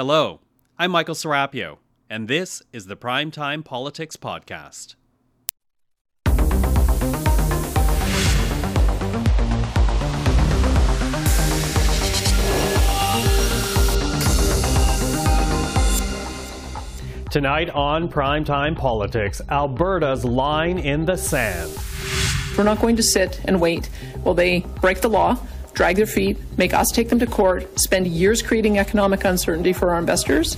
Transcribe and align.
Hello, 0.00 0.38
I'm 0.78 0.92
Michael 0.92 1.16
Serapio, 1.16 1.78
and 2.08 2.28
this 2.28 2.62
is 2.72 2.86
the 2.86 2.94
Primetime 2.94 3.64
Politics 3.64 4.14
Podcast. 4.14 4.94
Tonight 17.32 17.70
on 17.70 18.08
Primetime 18.08 18.76
Politics, 18.76 19.42
Alberta's 19.48 20.24
line 20.24 20.78
in 20.78 21.06
the 21.06 21.16
sand. 21.16 21.76
We're 22.56 22.62
not 22.62 22.80
going 22.80 22.94
to 22.94 23.02
sit 23.02 23.40
and 23.46 23.60
wait 23.60 23.86
while 24.22 24.36
they 24.36 24.60
break 24.80 25.00
the 25.00 25.08
law, 25.08 25.44
drag 25.78 25.94
their 25.94 26.06
feet, 26.06 26.36
make 26.58 26.74
us 26.74 26.90
take 26.90 27.08
them 27.08 27.20
to 27.20 27.26
court, 27.26 27.78
spend 27.78 28.04
years 28.04 28.42
creating 28.42 28.78
economic 28.78 29.24
uncertainty 29.24 29.72
for 29.72 29.92
our 29.92 30.00
investors. 30.00 30.56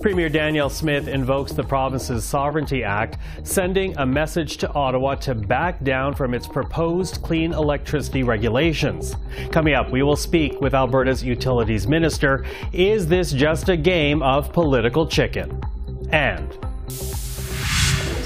Premier 0.00 0.30
Danielle 0.30 0.70
Smith 0.70 1.06
invokes 1.06 1.52
the 1.52 1.62
province's 1.62 2.24
Sovereignty 2.24 2.82
Act, 2.82 3.18
sending 3.42 3.94
a 3.98 4.06
message 4.06 4.56
to 4.56 4.72
Ottawa 4.72 5.16
to 5.16 5.34
back 5.34 5.84
down 5.84 6.14
from 6.14 6.32
its 6.32 6.46
proposed 6.46 7.20
clean 7.20 7.52
electricity 7.52 8.22
regulations. 8.22 9.14
Coming 9.52 9.74
up, 9.74 9.90
we 9.90 10.02
will 10.02 10.16
speak 10.16 10.58
with 10.62 10.72
Alberta's 10.72 11.22
Utilities 11.22 11.86
Minister. 11.86 12.46
Is 12.72 13.06
this 13.06 13.32
just 13.32 13.68
a 13.68 13.76
game 13.76 14.22
of 14.22 14.50
political 14.54 15.06
chicken? 15.06 15.62
And 16.08 16.56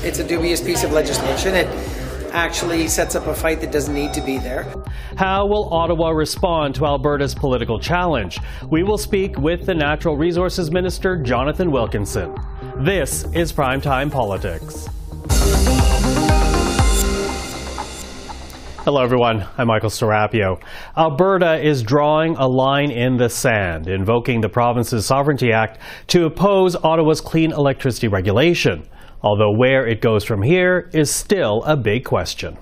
it's 0.05 0.21
a 0.21 0.25
dubious 0.25 0.61
piece 0.61 0.85
of 0.85 0.93
legislation. 0.93 1.57
It 1.57 1.67
actually 2.33 2.89
sets 2.89 3.15
up 3.15 3.27
a 3.27 3.35
fight 3.35 3.61
that 3.61 3.73
doesn't 3.73 3.95
need 3.95 4.13
to 4.15 4.21
be 4.21 4.39
there. 4.39 4.73
How 5.17 5.47
will 5.47 5.73
Ottawa 5.73 6.11
respond 6.11 6.75
to 6.77 6.87
Alberta's 6.87 7.35
political 7.35 7.79
challenge? 7.79 8.39
We 8.71 8.83
will 8.83 8.99
speak 8.99 9.39
with 9.39 9.67
the 9.67 9.75
Natural 9.75 10.17
Resources 10.17 10.71
Minister, 10.71 11.21
Jonathan 11.23 11.71
Wilkinson. 11.71 12.35
This 12.79 13.25
is 13.35 13.53
Primetime 13.53 14.11
Politics. 14.11 14.89
Hello, 18.85 19.03
everyone. 19.03 19.47
I'm 19.59 19.67
Michael 19.67 19.91
Serapio. 19.91 20.63
Alberta 20.97 21.63
is 21.63 21.83
drawing 21.83 22.37
a 22.37 22.47
line 22.47 22.91
in 22.91 23.19
the 23.19 23.29
sand, 23.29 23.87
invoking 23.87 24.41
the 24.41 24.49
province's 24.49 25.05
Sovereignty 25.05 25.53
Act 25.53 25.79
to 26.07 26.25
oppose 26.25 26.75
Ottawa's 26.75 27.21
clean 27.21 27.53
electricity 27.53 28.09
regulation. 28.09 28.89
Although 29.23 29.53
where 29.53 29.87
it 29.87 30.01
goes 30.01 30.25
from 30.25 30.43
here 30.43 30.89
is 30.93 31.11
still 31.11 31.63
a 31.65 31.77
big 31.77 32.05
question. 32.05 32.57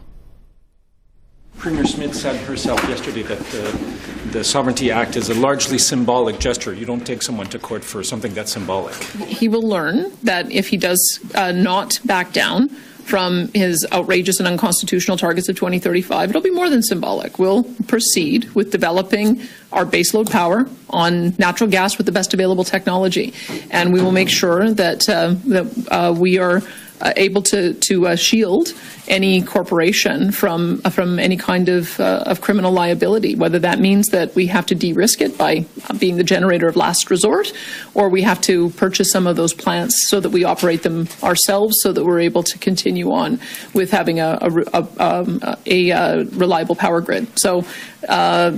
Premier 1.58 1.86
Smith 1.86 2.14
said 2.14 2.36
herself 2.44 2.82
yesterday 2.88 3.22
that 3.22 3.38
the, 3.38 4.30
the, 4.30 4.44
Sovereignty 4.44 4.90
Act 4.90 5.16
is 5.16 5.30
a 5.30 5.34
largely 5.34 5.78
symbolic 5.78 6.38
gesture. 6.38 6.74
You 6.74 6.84
don't 6.84 7.06
take 7.06 7.22
someone 7.22 7.46
to 7.48 7.58
court 7.58 7.82
for 7.82 8.02
something 8.02 8.34
that's 8.34 8.52
symbolic. 8.52 8.94
He 8.94 9.48
will 9.48 9.62
learn 9.62 10.12
that 10.22 10.50
if 10.52 10.68
he 10.68 10.77
does 10.77 11.00
uh, 11.34 11.52
not 11.52 11.98
back 12.04 12.32
down 12.32 12.68
from 12.68 13.48
his 13.54 13.86
outrageous 13.92 14.38
and 14.38 14.46
unconstitutional 14.46 15.16
targets 15.16 15.48
of 15.48 15.56
2035, 15.56 16.30
it'll 16.30 16.42
be 16.42 16.50
more 16.50 16.68
than 16.68 16.82
symbolic. 16.82 17.38
We'll 17.38 17.64
proceed 17.86 18.52
with 18.54 18.70
developing 18.70 19.40
our 19.72 19.84
baseload 19.84 20.31
power 20.31 20.69
on 20.91 21.34
natural 21.39 21.69
gas 21.69 21.97
with 21.98 22.06
the 22.06 22.12
best 22.12 22.34
available 22.34 22.64
technology, 22.64 23.34
and 23.70 23.92
we 23.92 24.00
will 24.00 24.12
make 24.12 24.28
sure 24.28 24.70
that 24.70 25.08
uh, 25.08 25.34
that 25.47 25.89
uh, 25.91 26.14
we 26.17 26.39
are 26.39 26.62
uh, 27.00 27.12
able 27.16 27.42
to 27.42 27.75
to 27.75 28.06
uh, 28.06 28.16
shield 28.16 28.72
any 29.08 29.42
corporation 29.42 30.33
from 30.33 30.80
uh, 30.84 30.91
from 30.91 31.19
any 31.19 31.36
kind 31.36 31.69
of 31.69 31.98
uh, 32.00 32.25
of 32.27 32.41
criminal 32.41 32.72
liability. 32.72 33.34
Whether 33.34 33.58
that 33.61 33.78
means 33.78 34.08
that 34.08 34.34
we 34.34 34.47
have 34.47 34.66
to 34.66 34.75
de-risk 34.75 35.20
it 35.20 35.36
by 35.36 35.67
being 35.98 36.17
the 36.17 36.24
generator 36.24 36.69
of 36.69 36.77
last 36.77 37.11
resort, 37.11 37.52
or 37.94 38.08
we 38.08 38.22
have 38.22 38.41
to 38.42 38.70
purchase 38.70 39.11
some 39.11 39.27
of 39.27 39.36
those 39.36 39.55
plants 39.55 40.08
so 40.08 40.20
that 40.20 40.30
we 40.30 40.44
operate 40.44 40.83
them 40.83 41.08
ourselves, 41.22 41.77
so 41.80 41.92
that 41.92 42.05
we're 42.05 42.20
able 42.20 42.42
to 42.42 42.58
continue 42.58 43.12
on 43.12 43.41
with 43.74 43.91
having 43.91 44.20
a 44.20 44.39
a, 44.41 44.50
a, 44.72 44.89
um, 44.98 45.41
a, 45.67 45.90
a 45.90 46.24
reliable 46.24 46.77
power 46.77 47.01
grid. 47.01 47.27
So. 47.39 47.64
Uh, 48.08 48.52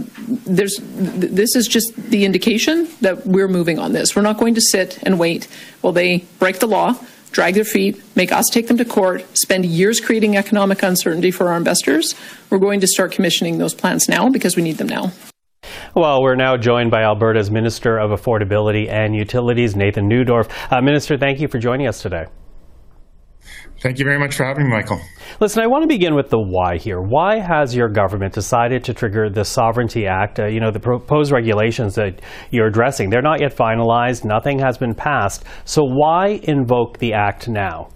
there's 0.44 0.78
this 0.82 1.56
is 1.56 1.66
just 1.66 1.96
the 1.96 2.26
indication 2.26 2.86
that 3.00 3.26
we're 3.26 3.48
moving 3.48 3.78
on 3.78 3.92
this. 3.92 4.14
We're 4.14 4.20
not 4.20 4.36
going 4.36 4.54
to 4.56 4.60
sit 4.60 4.98
and 5.04 5.18
wait 5.18 5.48
while 5.80 5.94
they 5.94 6.26
break 6.38 6.58
the 6.58 6.66
law 6.66 6.98
drag 7.30 7.54
their 7.54 7.64
feet, 7.64 8.02
make 8.16 8.32
us 8.32 8.46
take 8.50 8.68
them 8.68 8.76
to 8.78 8.84
court, 8.84 9.24
spend 9.36 9.64
years 9.66 10.00
creating 10.00 10.36
economic 10.36 10.82
uncertainty 10.82 11.30
for 11.30 11.48
our 11.48 11.56
investors. 11.56 12.14
We're 12.50 12.58
going 12.58 12.80
to 12.80 12.86
start 12.86 13.12
commissioning 13.12 13.58
those 13.58 13.74
plants 13.74 14.08
now 14.08 14.28
because 14.28 14.56
we 14.56 14.62
need 14.62 14.78
them 14.78 14.88
now. 14.88 15.12
Well, 15.94 16.22
we're 16.22 16.36
now 16.36 16.56
joined 16.56 16.90
by 16.90 17.02
Alberta's 17.02 17.50
Minister 17.50 17.98
of 17.98 18.10
Affordability 18.10 18.90
and 18.90 19.14
Utilities, 19.14 19.76
Nathan 19.76 20.08
Neudorf. 20.08 20.50
Uh, 20.70 20.80
Minister, 20.80 21.16
thank 21.18 21.40
you 21.40 21.48
for 21.48 21.58
joining 21.58 21.86
us 21.86 22.00
today. 22.00 22.24
Thank 23.80 24.00
you 24.00 24.04
very 24.04 24.18
much 24.18 24.34
for 24.34 24.44
having 24.44 24.64
me, 24.64 24.70
Michael. 24.70 25.00
Listen, 25.38 25.62
I 25.62 25.68
want 25.68 25.84
to 25.84 25.86
begin 25.86 26.16
with 26.16 26.30
the 26.30 26.38
why 26.38 26.78
here. 26.78 27.00
Why 27.00 27.38
has 27.38 27.76
your 27.76 27.88
government 27.88 28.34
decided 28.34 28.82
to 28.84 28.94
trigger 28.94 29.30
the 29.30 29.44
Sovereignty 29.44 30.04
Act? 30.04 30.40
Uh, 30.40 30.46
you 30.46 30.58
know, 30.58 30.72
the 30.72 30.80
proposed 30.80 31.30
regulations 31.30 31.94
that 31.94 32.20
you're 32.50 32.66
addressing, 32.66 33.08
they're 33.08 33.22
not 33.22 33.40
yet 33.40 33.54
finalized, 33.54 34.24
nothing 34.24 34.58
has 34.58 34.78
been 34.78 34.94
passed. 34.94 35.44
So 35.64 35.84
why 35.84 36.40
invoke 36.42 36.98
the 36.98 37.12
act 37.12 37.48
now? 37.48 37.90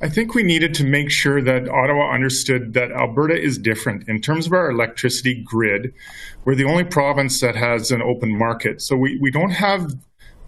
I 0.00 0.08
think 0.08 0.34
we 0.34 0.44
needed 0.44 0.74
to 0.74 0.84
make 0.84 1.10
sure 1.10 1.42
that 1.42 1.68
Ottawa 1.68 2.14
understood 2.14 2.74
that 2.74 2.92
Alberta 2.92 3.34
is 3.34 3.58
different. 3.58 4.08
In 4.08 4.20
terms 4.20 4.46
of 4.46 4.52
our 4.52 4.70
electricity 4.70 5.42
grid, 5.44 5.92
we're 6.44 6.54
the 6.54 6.66
only 6.66 6.84
province 6.84 7.40
that 7.40 7.56
has 7.56 7.90
an 7.90 8.00
open 8.00 8.38
market. 8.38 8.80
So 8.80 8.94
we, 8.96 9.18
we 9.20 9.32
don't 9.32 9.52
have 9.52 9.90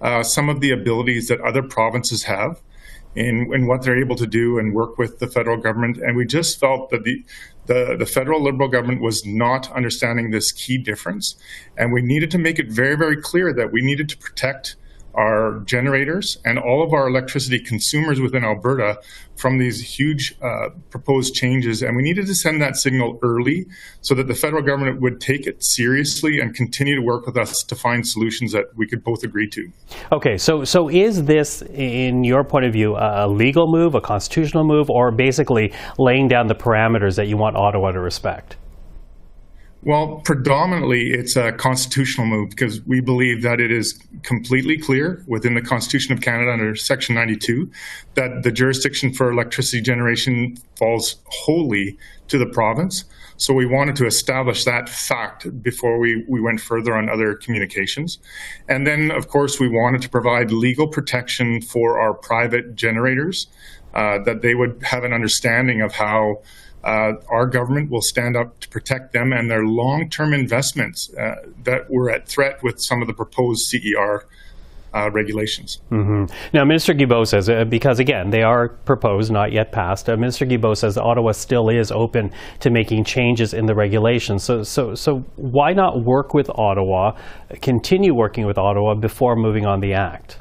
uh, 0.01 0.23
some 0.23 0.49
of 0.49 0.61
the 0.61 0.71
abilities 0.71 1.27
that 1.29 1.41
other 1.41 1.63
provinces 1.63 2.23
have 2.25 2.61
in, 3.19 3.53
in 3.53 3.67
what 3.67 3.83
they're 3.83 3.99
able 3.99 4.17
to 4.17 4.27
do 4.27 4.59
and 4.59 4.75
work 4.75 4.97
with 4.97 5.19
the 5.19 5.27
federal 5.27 5.57
government. 5.57 5.97
And 5.99 6.17
we 6.17 6.25
just 6.25 6.61
felt 6.61 6.91
that 6.91 7.03
the, 7.03 7.25
the, 7.67 7.97
the 7.99 8.07
federal 8.07 8.43
Liberal 8.43 8.69
government 8.69 9.03
was 9.03 9.25
not 9.27 9.71
understanding 9.73 10.31
this 10.31 10.53
key 10.53 10.79
difference. 10.79 11.37
And 11.77 11.93
we 11.93 12.01
needed 12.01 12.31
to 12.31 12.39
make 12.39 12.59
it 12.59 12.71
very, 12.71 12.97
very 12.97 13.17
clear 13.21 13.53
that 13.53 13.73
we 13.73 13.83
needed 13.83 14.09
to 14.11 14.19
protect 14.19 14.77
our 15.19 15.61
generators 15.65 16.39
and 16.45 16.59
all 16.59 16.83
of 16.83 16.93
our 16.93 17.09
electricity 17.09 17.59
consumers 17.59 18.21
within 18.21 18.45
Alberta 18.45 19.01
from 19.37 19.59
these 19.59 19.99
huge 19.99 20.37
uh, 20.41 20.69
proposed 20.91 21.35
changes. 21.35 21.83
And 21.83 21.97
we 21.97 22.03
needed 22.03 22.27
to 22.27 22.35
send 22.35 22.63
that 22.63 22.77
signal 22.77 23.19
early 23.23 23.67
so 24.01 24.15
that 24.15 24.29
the 24.29 24.35
federal 24.35 24.63
government 24.63 25.01
would 25.01 25.21
take 25.21 25.47
it 25.47 25.63
seriously 25.63 26.39
and 26.39 26.55
continue 26.55 26.95
to 26.95 27.03
work 27.03 27.27
with 27.27 27.37
us 27.37 27.65
to 27.65 27.75
find 27.75 28.07
solutions 28.07 28.53
that 28.53 28.67
we 28.77 28.87
could 28.87 29.03
both 29.03 29.25
agree 29.25 29.49
to. 29.51 29.71
Okay, 30.13 30.39
so 30.39 30.65
so 30.65 30.89
is 30.89 31.25
this, 31.25 31.63
in 31.63 32.23
your 32.23 32.45
point 32.45 32.65
of 32.65 32.73
view, 32.73 32.97
a 32.97 33.27
legal 33.27 33.67
move, 33.67 33.97
a 33.97 34.01
constitutional 34.01 34.65
move, 34.65 34.89
or 34.89 35.11
basically 35.11 35.73
laying 35.99 36.29
down 36.29 36.47
the 36.47 36.55
parameters 36.55 37.17
that 37.17 37.27
you 37.27 37.37
want 37.37 37.57
Ottawa 37.57 37.91
to 37.91 38.01
respect? 38.01 38.57
Well, 39.83 40.21
predominantly 40.25 41.13
it's 41.13 41.37
a 41.37 41.53
constitutional 41.53 42.27
move 42.27 42.51
because 42.51 42.85
we 42.85 43.01
believe 43.01 43.43
that 43.43 43.61
it 43.61 43.71
is 43.71 43.99
completely 44.25 44.77
clear 44.77 45.25
within 45.29 45.55
the 45.55 45.63
Constitution 45.63 46.13
of 46.13 46.21
Canada 46.21 46.51
under 46.53 46.75
Section 46.75 47.15
92 47.15 47.71
that 48.15 48.43
the 48.43 48.51
jurisdiction 48.51 49.13
for 49.13 49.31
electricity 49.31 49.81
generation 49.81 50.57
falls 50.77 51.17
wholly 51.27 51.97
to 52.27 52.39
the 52.39 52.47
province. 52.47 53.05
So 53.37 53.55
we 53.55 53.67
wanted 53.67 53.95
to 53.97 54.07
establish 54.07 54.65
that 54.65 54.89
fact 54.89 55.63
before 55.63 56.01
we, 56.01 56.25
we 56.29 56.41
went 56.41 56.61
further 56.61 56.97
on 56.97 57.09
other 57.09 57.37
communications. 57.37 58.19
And 58.69 58.85
then, 58.85 59.13
of 59.13 59.29
course, 59.29 59.61
we 59.61 59.69
wanted 59.69 60.03
to 60.03 60.09
provide 60.09 60.51
legal 60.51 60.89
protection 60.89 61.63
for 61.63 62.01
our 62.01 62.15
private 62.15 62.75
generators, 62.75 63.47
uh, 63.95 64.19
that 64.25 64.43
they 64.43 64.57
would 64.57 64.83
have 64.83 65.05
an 65.05 65.13
understanding 65.13 65.81
of 65.83 65.95
how 65.95 66.43
uh, 66.85 67.13
our 67.29 67.47
government 67.47 67.91
will 67.91 68.03
stand 68.03 68.37
up 68.37 68.61
to 68.61 68.69
protect 68.69 69.13
them 69.13 69.33
and 69.33 69.51
their 69.51 69.65
long 69.65 70.09
term 70.09 70.33
investments 70.33 71.13
uh, 71.15 71.35
that 71.65 71.91
were 71.91 72.11
at 72.11 72.29
threat 72.29 72.63
with 72.63 72.81
some 72.81 73.03
of 73.03 73.09
the 73.09 73.15
proposed 73.15 73.67
CER. 73.69 74.27
Uh, 74.95 75.11
regulations. 75.11 75.83
Mm-hmm. 75.91 76.35
Now, 76.55 76.65
Minister 76.65 76.95
Guilbeault 76.95 77.27
says, 77.27 77.51
uh, 77.51 77.65
because 77.65 77.99
again, 77.99 78.31
they 78.31 78.43
are 78.43 78.71
proposed, 78.71 79.31
not 79.31 79.53
yet 79.53 79.71
passed. 79.71 80.09
Uh, 80.09 80.17
Minister 80.17 80.47
Guilbeault 80.47 80.79
says 80.79 80.97
Ottawa 80.97 81.33
still 81.33 81.69
is 81.69 81.93
open 81.93 82.33
to 82.61 82.71
making 82.71 83.05
changes 83.05 83.53
in 83.53 83.67
the 83.67 83.75
regulations. 83.75 84.45
So, 84.45 84.63
so, 84.63 84.95
so 84.95 85.19
why 85.37 85.75
not 85.75 86.03
work 86.05 86.33
with 86.33 86.49
Ottawa, 86.55 87.19
continue 87.61 88.15
working 88.15 88.47
with 88.47 88.57
Ottawa 88.57 88.95
before 88.95 89.37
moving 89.37 89.67
on 89.67 89.81
the 89.81 89.93
act? 89.93 90.39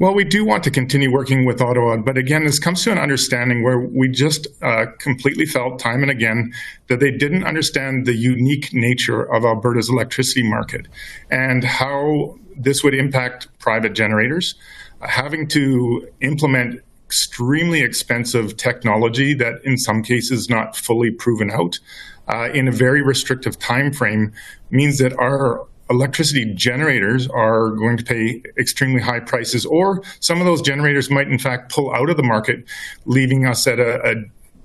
Well, 0.00 0.14
we 0.14 0.22
do 0.22 0.44
want 0.44 0.62
to 0.62 0.70
continue 0.70 1.10
working 1.10 1.44
with 1.44 1.60
Ottawa, 1.60 1.96
but 1.96 2.16
again, 2.16 2.44
this 2.44 2.60
comes 2.60 2.84
to 2.84 2.92
an 2.92 2.98
understanding 2.98 3.64
where 3.64 3.80
we 3.80 4.08
just 4.08 4.46
uh, 4.62 4.86
completely 5.00 5.44
felt 5.44 5.80
time 5.80 6.02
and 6.02 6.10
again 6.10 6.52
that 6.86 7.00
they 7.00 7.10
didn't 7.10 7.42
understand 7.42 8.06
the 8.06 8.14
unique 8.14 8.72
nature 8.72 9.22
of 9.22 9.44
Alberta's 9.44 9.88
electricity 9.90 10.48
market 10.48 10.86
and 11.32 11.64
how 11.64 12.38
this 12.56 12.84
would 12.84 12.94
impact 12.94 13.48
private 13.58 13.92
generators. 13.92 14.54
Uh, 15.00 15.08
having 15.08 15.48
to 15.48 16.08
implement 16.20 16.80
extremely 17.04 17.80
expensive 17.80 18.56
technology 18.56 19.34
that 19.34 19.54
in 19.64 19.76
some 19.76 20.04
cases 20.04 20.48
not 20.48 20.76
fully 20.76 21.10
proven 21.10 21.50
out 21.50 21.80
uh, 22.28 22.48
in 22.54 22.68
a 22.68 22.72
very 22.72 23.02
restrictive 23.02 23.58
time 23.58 23.92
frame 23.92 24.32
means 24.70 24.98
that 24.98 25.12
our 25.14 25.66
electricity 25.90 26.52
generators 26.54 27.26
are 27.28 27.70
going 27.70 27.96
to 27.96 28.04
pay 28.04 28.42
extremely 28.58 29.00
high 29.00 29.20
prices, 29.20 29.64
or 29.66 30.02
some 30.20 30.40
of 30.40 30.46
those 30.46 30.62
generators 30.62 31.10
might, 31.10 31.28
in 31.28 31.38
fact, 31.38 31.72
pull 31.72 31.92
out 31.94 32.10
of 32.10 32.16
the 32.16 32.22
market, 32.22 32.64
leaving 33.06 33.46
us 33.46 33.66
at 33.66 33.78
a, 33.78 34.10
a 34.10 34.14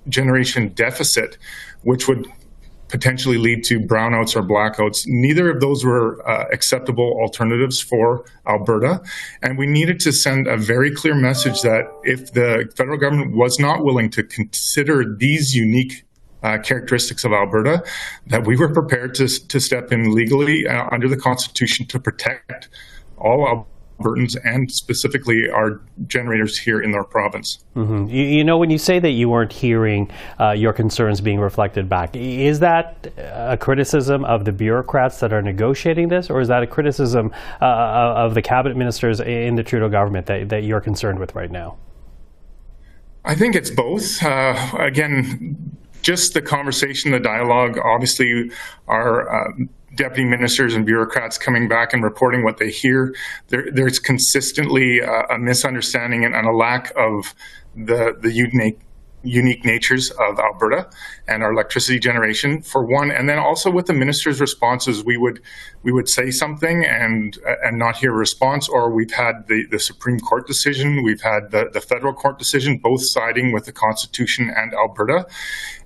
generation 0.08 0.68
deficit, 0.68 1.38
which 1.82 2.08
would 2.08 2.26
potentially 2.88 3.38
lead 3.38 3.64
to 3.64 3.80
brownouts 3.80 4.36
or 4.36 4.42
blackouts. 4.42 5.02
Neither 5.06 5.50
of 5.50 5.60
those 5.60 5.84
were 5.84 6.26
uh, 6.28 6.44
acceptable 6.52 7.18
alternatives 7.20 7.80
for 7.80 8.24
Alberta. 8.46 9.02
And 9.42 9.58
we 9.58 9.66
needed 9.66 9.98
to 10.00 10.12
send 10.12 10.46
a 10.46 10.56
very 10.56 10.94
clear 10.94 11.14
message 11.14 11.62
that 11.62 11.90
if 12.04 12.32
the 12.34 12.70
federal 12.76 12.98
government 12.98 13.34
was 13.34 13.58
not 13.58 13.84
willing 13.84 14.10
to 14.10 14.22
consider 14.22 15.16
these 15.16 15.54
unique 15.54 16.04
uh, 16.44 16.58
characteristics 16.58 17.24
of 17.24 17.32
Alberta, 17.32 17.82
that 18.26 18.46
we 18.46 18.56
were 18.56 18.72
prepared 18.72 19.14
to, 19.16 19.26
to 19.48 19.58
step 19.58 19.92
in 19.92 20.14
legally 20.14 20.66
uh, 20.66 20.86
under 20.92 21.08
the 21.08 21.16
Constitution 21.16 21.86
to 21.86 21.98
protect 21.98 22.68
all 23.16 23.66
Albertans 24.00 24.36
and 24.44 24.70
specifically 24.70 25.48
our 25.48 25.80
generators 26.06 26.58
here 26.58 26.80
in 26.80 26.94
our 26.94 27.04
province. 27.04 27.64
Mm-hmm. 27.76 28.08
You, 28.08 28.24
you, 28.24 28.44
know, 28.44 28.58
when 28.58 28.70
you 28.70 28.78
say 28.78 28.98
that 28.98 29.10
you 29.10 29.28
weren't 29.28 29.52
hearing 29.52 30.10
uh, 30.38 30.50
your 30.50 30.72
concerns 30.72 31.20
being 31.20 31.40
reflected 31.40 31.88
back, 31.88 32.14
is 32.14 32.60
that 32.60 33.06
a 33.16 33.56
criticism 33.56 34.24
of 34.24 34.44
the 34.44 34.52
bureaucrats 34.52 35.20
that 35.20 35.32
are 35.32 35.42
negotiating 35.42 36.08
this, 36.08 36.28
or 36.28 36.40
is 36.40 36.48
that 36.48 36.62
a 36.62 36.66
criticism 36.66 37.32
uh, 37.62 37.64
of 37.64 38.34
the 38.34 38.42
cabinet 38.42 38.76
ministers 38.76 39.20
in 39.20 39.54
the 39.54 39.62
Trudeau 39.62 39.88
government 39.88 40.26
that, 40.26 40.48
that 40.50 40.64
you're 40.64 40.80
concerned 40.80 41.18
with 41.18 41.34
right 41.34 41.50
now? 41.50 41.78
I 43.24 43.34
think 43.34 43.54
it's 43.54 43.70
both. 43.70 44.22
Uh, 44.22 44.72
again, 44.78 45.78
just 46.04 46.34
the 46.34 46.42
conversation, 46.42 47.10
the 47.10 47.18
dialogue. 47.18 47.78
Obviously, 47.82 48.50
our 48.86 49.48
um, 49.48 49.70
deputy 49.94 50.24
ministers 50.24 50.74
and 50.74 50.84
bureaucrats 50.84 51.38
coming 51.38 51.66
back 51.66 51.92
and 51.92 52.04
reporting 52.04 52.44
what 52.44 52.58
they 52.58 52.70
hear. 52.70 53.14
There, 53.48 53.66
there's 53.72 53.98
consistently 53.98 55.00
a, 55.00 55.22
a 55.30 55.38
misunderstanding 55.38 56.24
and, 56.24 56.34
and, 56.34 56.46
a 56.46 56.52
lack 56.52 56.92
of 56.96 57.34
the 57.74 58.16
the 58.20 58.30
unique 58.30 58.78
unique 59.24 59.64
natures 59.64 60.10
of 60.10 60.38
Alberta 60.38 60.88
and 61.26 61.42
our 61.42 61.52
electricity 61.52 61.98
generation 61.98 62.60
for 62.60 62.84
one, 62.84 63.10
and 63.10 63.28
then 63.28 63.38
also 63.38 63.70
with 63.70 63.86
the 63.86 63.94
minister's 63.94 64.40
responses, 64.40 65.02
we 65.02 65.16
would 65.16 65.40
we 65.82 65.90
would 65.90 66.08
say 66.08 66.30
something 66.30 66.84
and 66.84 67.38
and 67.62 67.78
not 67.78 67.96
hear 67.96 68.12
a 68.12 68.16
response, 68.16 68.68
or 68.68 68.94
we've 68.94 69.12
had 69.12 69.48
the, 69.48 69.64
the 69.70 69.78
Supreme 69.78 70.20
Court 70.20 70.46
decision, 70.46 71.02
we've 71.02 71.22
had 71.22 71.50
the, 71.50 71.70
the 71.72 71.80
federal 71.80 72.12
court 72.12 72.38
decision, 72.38 72.78
both 72.78 73.02
siding 73.04 73.52
with 73.52 73.64
the 73.64 73.72
Constitution 73.72 74.52
and 74.54 74.74
Alberta, 74.74 75.26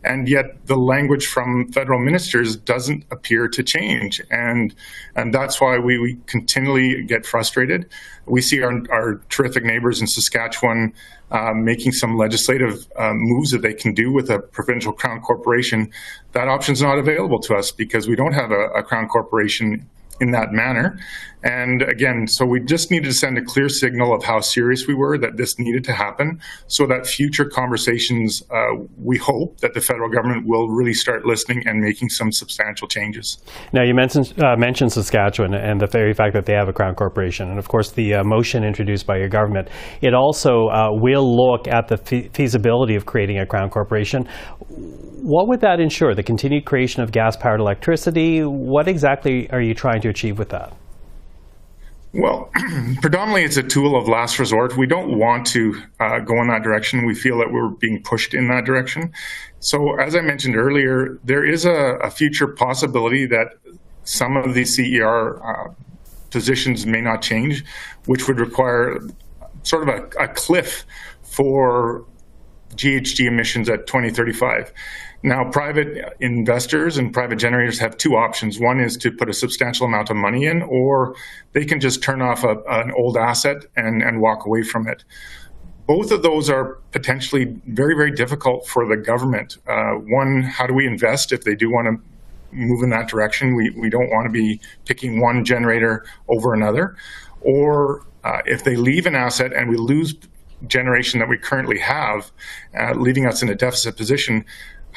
and 0.04 0.28
yet 0.28 0.66
the 0.66 0.76
language 0.76 1.26
from 1.26 1.70
federal 1.72 1.98
ministers 1.98 2.56
doesn't 2.56 3.04
appear 3.10 3.48
to 3.48 3.62
change, 3.62 4.20
and 4.30 4.74
and 5.16 5.34
that's 5.34 5.60
why 5.60 5.78
we, 5.78 5.98
we 5.98 6.18
continually 6.26 7.02
get 7.04 7.26
frustrated. 7.26 7.88
We 8.26 8.40
see 8.40 8.62
our, 8.62 8.82
our 8.90 9.20
terrific 9.28 9.64
neighbors 9.64 10.00
in 10.00 10.06
Saskatchewan 10.06 10.92
um, 11.30 11.64
making 11.64 11.92
some 11.92 12.16
legislative 12.16 12.86
um, 12.96 13.18
moves 13.18 13.50
that 13.50 13.62
they 13.62 13.74
can 13.74 13.92
do 13.94 14.12
with 14.12 14.30
a 14.30 14.38
provincial 14.38 14.92
crown 14.92 15.20
corporation, 15.20 15.90
that 16.32 16.48
option 16.48 16.72
is 16.72 16.82
not 16.82 16.98
available 16.98 17.38
to 17.40 17.54
us 17.54 17.70
because 17.70 18.08
we 18.08 18.16
don't 18.16 18.32
have 18.32 18.50
a, 18.50 18.68
a 18.68 18.82
crown 18.82 19.08
corporation 19.08 19.86
in 20.20 20.30
that 20.32 20.52
manner. 20.52 20.98
And 21.43 21.82
again, 21.82 22.26
so 22.26 22.44
we 22.44 22.61
just 22.61 22.90
needed 22.90 23.06
to 23.06 23.12
send 23.12 23.38
a 23.38 23.43
clear 23.43 23.69
signal 23.69 24.14
of 24.14 24.25
how 24.25 24.40
serious 24.40 24.87
we 24.88 24.94
were 24.94 25.19
that 25.19 25.37
this 25.37 25.58
needed 25.58 25.85
to 25.85 25.93
happen 25.93 26.40
so 26.67 26.87
that 26.87 27.06
future 27.06 27.44
conversations, 27.44 28.43
uh, 28.50 28.85
we 28.96 29.19
hope 29.19 29.61
that 29.61 29.75
the 29.75 29.81
federal 29.81 30.11
government 30.11 30.46
will 30.46 30.69
really 30.69 30.94
start 30.94 31.25
listening 31.25 31.62
and 31.67 31.81
making 31.81 32.08
some 32.08 32.32
substantial 32.32 32.88
changes. 32.88 33.38
Now, 33.73 33.85
you 33.85 33.94
mentioned, 33.94 34.35
uh, 34.43 34.56
mentioned 34.56 34.93
Saskatchewan 34.93 35.55
and 35.55 35.81
the 35.81 35.87
very 35.87 36.12
fact 36.12 36.35
that 36.35 36.46
they 36.46 36.55
have 36.55 36.69
a 36.69 36.73
Crown 36.73 36.94
Corporation. 36.94 37.49
And 37.50 37.58
of 37.58 37.69
course, 37.69 37.93
the 37.93 38.14
uh, 38.14 38.25
motion 38.25 38.64
introduced 38.64 39.06
by 39.06 39.19
your 39.19 39.29
government, 39.29 39.69
it 40.00 40.14
also 40.14 40.69
uh, 40.69 40.88
will 40.90 41.37
look 41.37 41.69
at 41.69 41.88
the 41.88 41.99
fe- 41.99 42.29
feasibility 42.32 42.96
of 42.96 43.06
creating 43.06 43.38
a 43.38 43.46
Crown 43.46 43.70
Corporation. 43.70 44.29
What 44.69 45.49
would 45.49 45.61
that 45.61 45.81
ensure? 45.81 46.14
The 46.14 46.23
continued 46.23 46.64
creation 46.64 47.02
of 47.02 47.12
gas 47.12 47.37
powered 47.37 47.61
electricity? 47.61 48.40
What 48.40 48.88
exactly 48.88 49.50
are 49.50 49.61
you 49.61 49.75
trying 49.75 50.00
to 50.02 50.08
achieve 50.08 50.38
with 50.38 50.49
that? 50.50 50.73
Well, 52.14 52.50
predominantly 53.02 53.44
it's 53.44 53.58
a 53.58 53.62
tool 53.62 53.96
of 53.96 54.08
last 54.08 54.38
resort. 54.38 54.76
We 54.76 54.87
don't 54.87 55.19
want 55.19 55.46
to 55.49 55.82
uh, 56.00 56.20
go 56.20 56.40
in 56.40 56.49
that 56.49 56.62
direction. 56.62 57.06
We 57.06 57.14
feel 57.14 57.38
that 57.38 57.52
we're 57.52 57.69
being 57.69 58.02
pushed 58.02 58.32
in 58.34 58.49
that 58.49 58.64
direction. 58.64 59.12
So, 59.60 59.96
as 59.96 60.16
I 60.16 60.22
mentioned 60.22 60.56
earlier, 60.56 61.19
there 61.25 61.44
is 61.44 61.64
a, 61.64 61.99
a 62.02 62.10
future 62.10 62.46
possibility 62.46 63.26
that 63.26 63.55
some 64.05 64.37
of 64.37 64.55
these 64.55 64.75
CER 64.75 65.43
uh, 65.44 65.75
positions 66.31 66.87
may 66.87 67.02
not 67.02 67.20
change, 67.20 67.64
which 68.06 68.26
would 68.26 68.40
require 68.40 69.00
sort 69.62 69.88
of 69.88 69.94
a, 69.94 70.25
a 70.25 70.28
cliff 70.28 70.87
for 71.22 72.06
GHG 72.75 73.26
emissions 73.26 73.69
at 73.69 73.87
2035. 73.87 74.72
Now, 75.22 75.50
private 75.50 76.14
investors 76.20 76.96
and 76.96 77.12
private 77.12 77.36
generators 77.36 77.80
have 77.80 77.96
two 77.96 78.16
options. 78.16 78.60
One 78.60 78.78
is 78.78 78.96
to 78.98 79.10
put 79.10 79.28
a 79.28 79.32
substantial 79.32 79.86
amount 79.86 80.10
of 80.10 80.16
money 80.16 80.46
in, 80.46 80.62
or 80.62 81.16
they 81.52 81.64
can 81.64 81.80
just 81.80 82.02
turn 82.02 82.22
off 82.22 82.44
a, 82.44 82.62
an 82.68 82.92
old 82.96 83.16
asset 83.16 83.66
and, 83.76 84.00
and 84.00 84.20
walk 84.20 84.46
away 84.46 84.62
from 84.62 84.86
it. 84.86 85.02
Both 85.88 86.12
of 86.12 86.22
those 86.22 86.48
are 86.48 86.78
potentially 86.92 87.46
very, 87.66 87.96
very 87.96 88.12
difficult 88.12 88.68
for 88.68 88.86
the 88.86 88.96
government. 88.96 89.58
Uh, 89.66 89.94
one, 89.94 90.42
how 90.42 90.66
do 90.66 90.74
we 90.74 90.86
invest 90.86 91.32
if 91.32 91.42
they 91.42 91.56
do 91.56 91.68
want 91.70 91.86
to 91.86 92.56
move 92.56 92.84
in 92.84 92.90
that 92.90 93.08
direction? 93.08 93.56
We, 93.56 93.70
we 93.70 93.90
don't 93.90 94.10
want 94.10 94.26
to 94.26 94.30
be 94.30 94.60
picking 94.84 95.20
one 95.20 95.44
generator 95.44 96.04
over 96.28 96.54
another. 96.54 96.94
Or 97.40 98.06
uh, 98.22 98.42
if 98.44 98.62
they 98.62 98.76
leave 98.76 99.06
an 99.06 99.16
asset 99.16 99.52
and 99.52 99.68
we 99.68 99.76
lose 99.78 100.14
generation 100.66 101.20
that 101.20 101.28
we 101.28 101.38
currently 101.38 101.78
have, 101.78 102.30
uh, 102.78 102.92
leaving 102.94 103.26
us 103.26 103.42
in 103.42 103.48
a 103.48 103.54
deficit 103.54 103.96
position, 103.96 104.44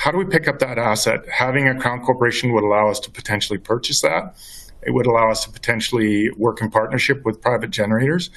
how 0.01 0.09
do 0.09 0.17
we 0.17 0.25
pick 0.25 0.47
up 0.47 0.57
that 0.57 0.79
asset? 0.79 1.29
Having 1.29 1.67
a 1.67 1.79
crown 1.79 2.01
corporation 2.01 2.53
would 2.53 2.63
allow 2.63 2.89
us 2.89 2.99
to 3.01 3.11
potentially 3.11 3.59
purchase 3.59 4.01
that. 4.01 4.35
It 4.81 4.95
would 4.95 5.05
allow 5.05 5.29
us 5.29 5.43
to 5.45 5.51
potentially 5.51 6.31
work 6.37 6.59
in 6.59 6.71
partnership 6.71 7.23
with 7.23 7.39
private 7.39 7.69
generators. 7.69 8.31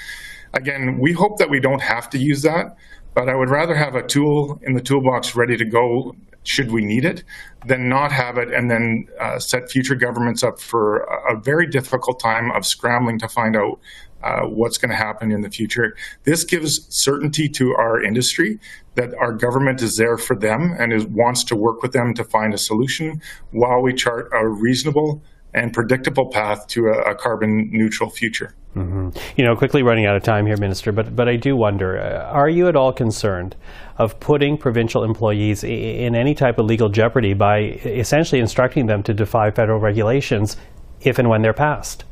Again, 0.52 0.98
we 0.98 1.12
hope 1.14 1.38
that 1.38 1.48
we 1.48 1.60
don't 1.60 1.80
have 1.80 2.10
to 2.10 2.18
use 2.18 2.42
that, 2.42 2.76
but 3.14 3.30
I 3.30 3.34
would 3.34 3.48
rather 3.48 3.74
have 3.74 3.94
a 3.94 4.06
tool 4.06 4.60
in 4.62 4.74
the 4.74 4.82
toolbox 4.82 5.34
ready 5.34 5.56
to 5.56 5.64
go 5.64 6.14
should 6.42 6.70
we 6.70 6.84
need 6.84 7.06
it 7.06 7.24
than 7.64 7.88
not 7.88 8.12
have 8.12 8.36
it 8.36 8.52
and 8.52 8.70
then 8.70 9.08
uh, 9.18 9.38
set 9.38 9.70
future 9.70 9.94
governments 9.94 10.42
up 10.42 10.60
for 10.60 10.98
a, 11.04 11.34
a 11.34 11.40
very 11.40 11.66
difficult 11.66 12.20
time 12.20 12.50
of 12.50 12.66
scrambling 12.66 13.18
to 13.18 13.26
find 13.26 13.56
out 13.56 13.80
uh, 14.24 14.46
what's 14.46 14.78
going 14.78 14.90
to 14.90 14.96
happen 14.96 15.30
in 15.30 15.42
the 15.42 15.50
future. 15.50 15.94
This 16.24 16.44
gives 16.44 16.86
certainty 16.88 17.48
to 17.50 17.74
our 17.74 18.02
industry 18.02 18.58
that 18.94 19.14
our 19.14 19.32
government 19.32 19.82
is 19.82 19.96
there 19.96 20.16
for 20.16 20.34
them 20.34 20.74
and 20.78 20.92
is, 20.92 21.06
wants 21.06 21.44
to 21.44 21.56
work 21.56 21.82
with 21.82 21.92
them 21.92 22.14
to 22.14 22.24
find 22.24 22.54
a 22.54 22.58
solution 22.58 23.20
while 23.50 23.82
we 23.82 23.92
chart 23.92 24.30
a 24.32 24.48
reasonable 24.48 25.22
and 25.52 25.72
predictable 25.72 26.26
path 26.26 26.66
to 26.68 26.86
a, 26.86 27.12
a 27.12 27.14
carbon 27.14 27.70
neutral 27.70 28.10
future. 28.10 28.54
Mm-hmm. 28.74 29.10
You 29.36 29.44
know, 29.44 29.54
quickly 29.54 29.82
running 29.82 30.06
out 30.06 30.16
of 30.16 30.22
time 30.24 30.46
here, 30.46 30.56
Minister, 30.56 30.90
but, 30.90 31.14
but 31.14 31.28
I 31.28 31.36
do 31.36 31.54
wonder 31.54 31.98
uh, 31.98 32.24
are 32.30 32.48
you 32.48 32.66
at 32.66 32.74
all 32.74 32.92
concerned 32.92 33.54
of 33.98 34.18
putting 34.18 34.58
provincial 34.58 35.04
employees 35.04 35.62
in 35.62 36.16
any 36.16 36.34
type 36.34 36.58
of 36.58 36.66
legal 36.66 36.88
jeopardy 36.88 37.34
by 37.34 37.58
essentially 37.84 38.40
instructing 38.40 38.86
them 38.86 39.02
to 39.04 39.14
defy 39.14 39.52
federal 39.52 39.78
regulations 39.78 40.56
if 41.02 41.18
and 41.18 41.28
when 41.28 41.42
they're 41.42 41.52
passed? 41.52 42.04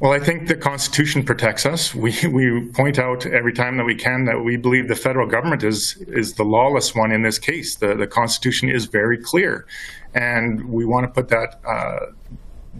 Well, 0.00 0.12
I 0.12 0.20
think 0.20 0.46
the 0.46 0.54
Constitution 0.54 1.24
protects 1.24 1.66
us. 1.66 1.92
We, 1.92 2.14
we 2.32 2.68
point 2.72 2.98
out 2.98 3.26
every 3.26 3.52
time 3.52 3.76
that 3.78 3.84
we 3.84 3.96
can 3.96 4.26
that 4.26 4.44
we 4.44 4.56
believe 4.56 4.86
the 4.86 4.94
federal 4.94 5.26
government 5.26 5.64
is, 5.64 5.96
is 6.06 6.34
the 6.34 6.44
lawless 6.44 6.94
one 6.94 7.10
in 7.10 7.22
this 7.22 7.38
case. 7.38 7.74
The, 7.76 7.94
the 7.96 8.06
Constitution 8.06 8.68
is 8.68 8.86
very 8.86 9.18
clear, 9.18 9.66
and 10.14 10.68
we 10.68 10.84
want 10.84 11.04
to 11.04 11.10
put 11.10 11.28
that, 11.30 11.60
uh, 11.66 12.12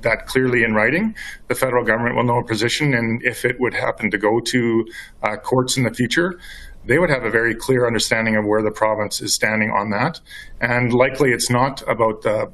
that 0.02 0.26
clearly 0.26 0.62
in 0.62 0.74
writing. 0.74 1.16
The 1.48 1.56
federal 1.56 1.84
government 1.84 2.14
will 2.14 2.22
know 2.22 2.38
a 2.38 2.44
position, 2.44 2.94
and 2.94 3.20
if 3.24 3.44
it 3.44 3.58
would 3.58 3.74
happen 3.74 4.12
to 4.12 4.18
go 4.18 4.38
to 4.38 4.86
uh, 5.24 5.36
courts 5.38 5.76
in 5.76 5.82
the 5.82 5.92
future, 5.92 6.38
they 6.84 7.00
would 7.00 7.10
have 7.10 7.24
a 7.24 7.30
very 7.30 7.54
clear 7.54 7.84
understanding 7.84 8.36
of 8.36 8.44
where 8.44 8.62
the 8.62 8.70
province 8.70 9.20
is 9.20 9.34
standing 9.34 9.72
on 9.72 9.90
that. 9.90 10.20
And 10.60 10.92
likely 10.92 11.32
it's 11.32 11.50
not 11.50 11.82
about 11.88 12.22
the 12.22 12.52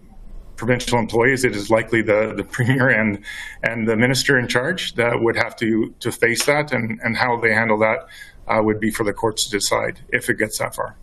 provincial 0.57 0.99
employees, 0.99 1.45
it 1.45 1.55
is 1.55 1.71
likely 1.71 2.03
the, 2.03 2.35
the 2.37 2.45
premier 2.45 2.89
and 2.89 3.23
and 3.63 3.89
the 3.89 3.97
minister 3.97 4.39
in 4.39 4.49
charge 4.49 4.95
that 4.95 5.21
would 5.21 5.37
have 5.37 5.57
to 5.57 5.95
to 6.01 6.13
face 6.13 6.45
that, 6.47 6.73
and 6.73 7.01
and 7.03 7.17
how 7.17 7.41
they 7.41 7.53
handle 7.53 7.79
that 7.79 8.07
uh, 8.49 8.61
would 8.63 8.81
be 8.81 8.91
for 8.91 9.05
the 9.05 9.13
courts 9.13 9.45
to 9.45 9.51
decide 9.51 10.01
if 10.09 10.29
it 10.29 10.39
gets 10.39 10.59
that 10.59 10.75
far. 10.75 10.97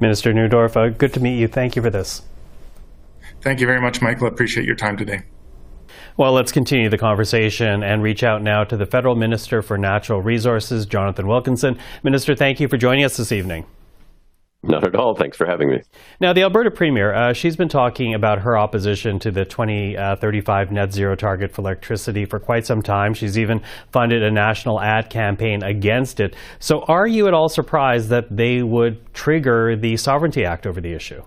Minister 0.00 0.32
Neudorf, 0.32 0.76
uh, 0.76 0.88
good 0.88 1.12
to 1.14 1.20
meet 1.20 1.38
you. 1.38 1.46
Thank 1.46 1.76
you 1.76 1.82
for 1.82 1.90
this. 1.90 2.22
Thank 3.42 3.60
you 3.60 3.66
very 3.66 3.80
much, 3.80 4.02
Michael. 4.02 4.26
I 4.26 4.28
appreciate 4.28 4.66
your 4.66 4.76
time 4.76 4.96
today. 4.96 5.22
Well, 6.16 6.32
let's 6.32 6.52
continue 6.52 6.88
the 6.88 6.98
conversation 6.98 7.82
and 7.82 8.02
reach 8.02 8.22
out 8.22 8.42
now 8.42 8.64
to 8.64 8.76
the 8.76 8.86
Federal 8.86 9.14
Minister 9.14 9.62
for 9.62 9.78
Natural 9.78 10.20
Resources, 10.20 10.84
Jonathan 10.84 11.26
Wilkinson. 11.26 11.78
Minister, 12.02 12.34
thank 12.34 12.60
you 12.60 12.68
for 12.68 12.76
joining 12.76 13.04
us 13.04 13.16
this 13.16 13.32
evening. 13.32 13.64
Not 14.62 14.86
at 14.86 14.94
all. 14.94 15.14
Thanks 15.14 15.38
for 15.38 15.46
having 15.46 15.70
me. 15.70 15.80
Now, 16.20 16.34
the 16.34 16.42
Alberta 16.42 16.70
Premier, 16.70 17.14
uh, 17.14 17.32
she's 17.32 17.56
been 17.56 17.68
talking 17.68 18.14
about 18.14 18.40
her 18.40 18.58
opposition 18.58 19.18
to 19.20 19.30
the 19.30 19.46
2035 19.46 20.68
uh, 20.68 20.70
net 20.70 20.92
zero 20.92 21.14
target 21.14 21.50
for 21.50 21.62
electricity 21.62 22.26
for 22.26 22.38
quite 22.38 22.66
some 22.66 22.82
time. 22.82 23.14
She's 23.14 23.38
even 23.38 23.62
funded 23.90 24.22
a 24.22 24.30
national 24.30 24.78
ad 24.78 25.08
campaign 25.08 25.62
against 25.62 26.20
it. 26.20 26.36
So, 26.58 26.82
are 26.88 27.06
you 27.06 27.26
at 27.26 27.32
all 27.32 27.48
surprised 27.48 28.10
that 28.10 28.36
they 28.36 28.62
would 28.62 29.14
trigger 29.14 29.76
the 29.76 29.96
Sovereignty 29.96 30.44
Act 30.44 30.66
over 30.66 30.80
the 30.80 30.92
issue? 30.92 31.22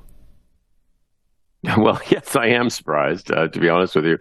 Well, 1.77 1.99
yes, 2.09 2.35
I 2.35 2.47
am 2.47 2.69
surprised. 2.69 3.31
Uh, 3.31 3.47
to 3.47 3.59
be 3.59 3.69
honest 3.69 3.95
with 3.95 4.05
you, 4.05 4.17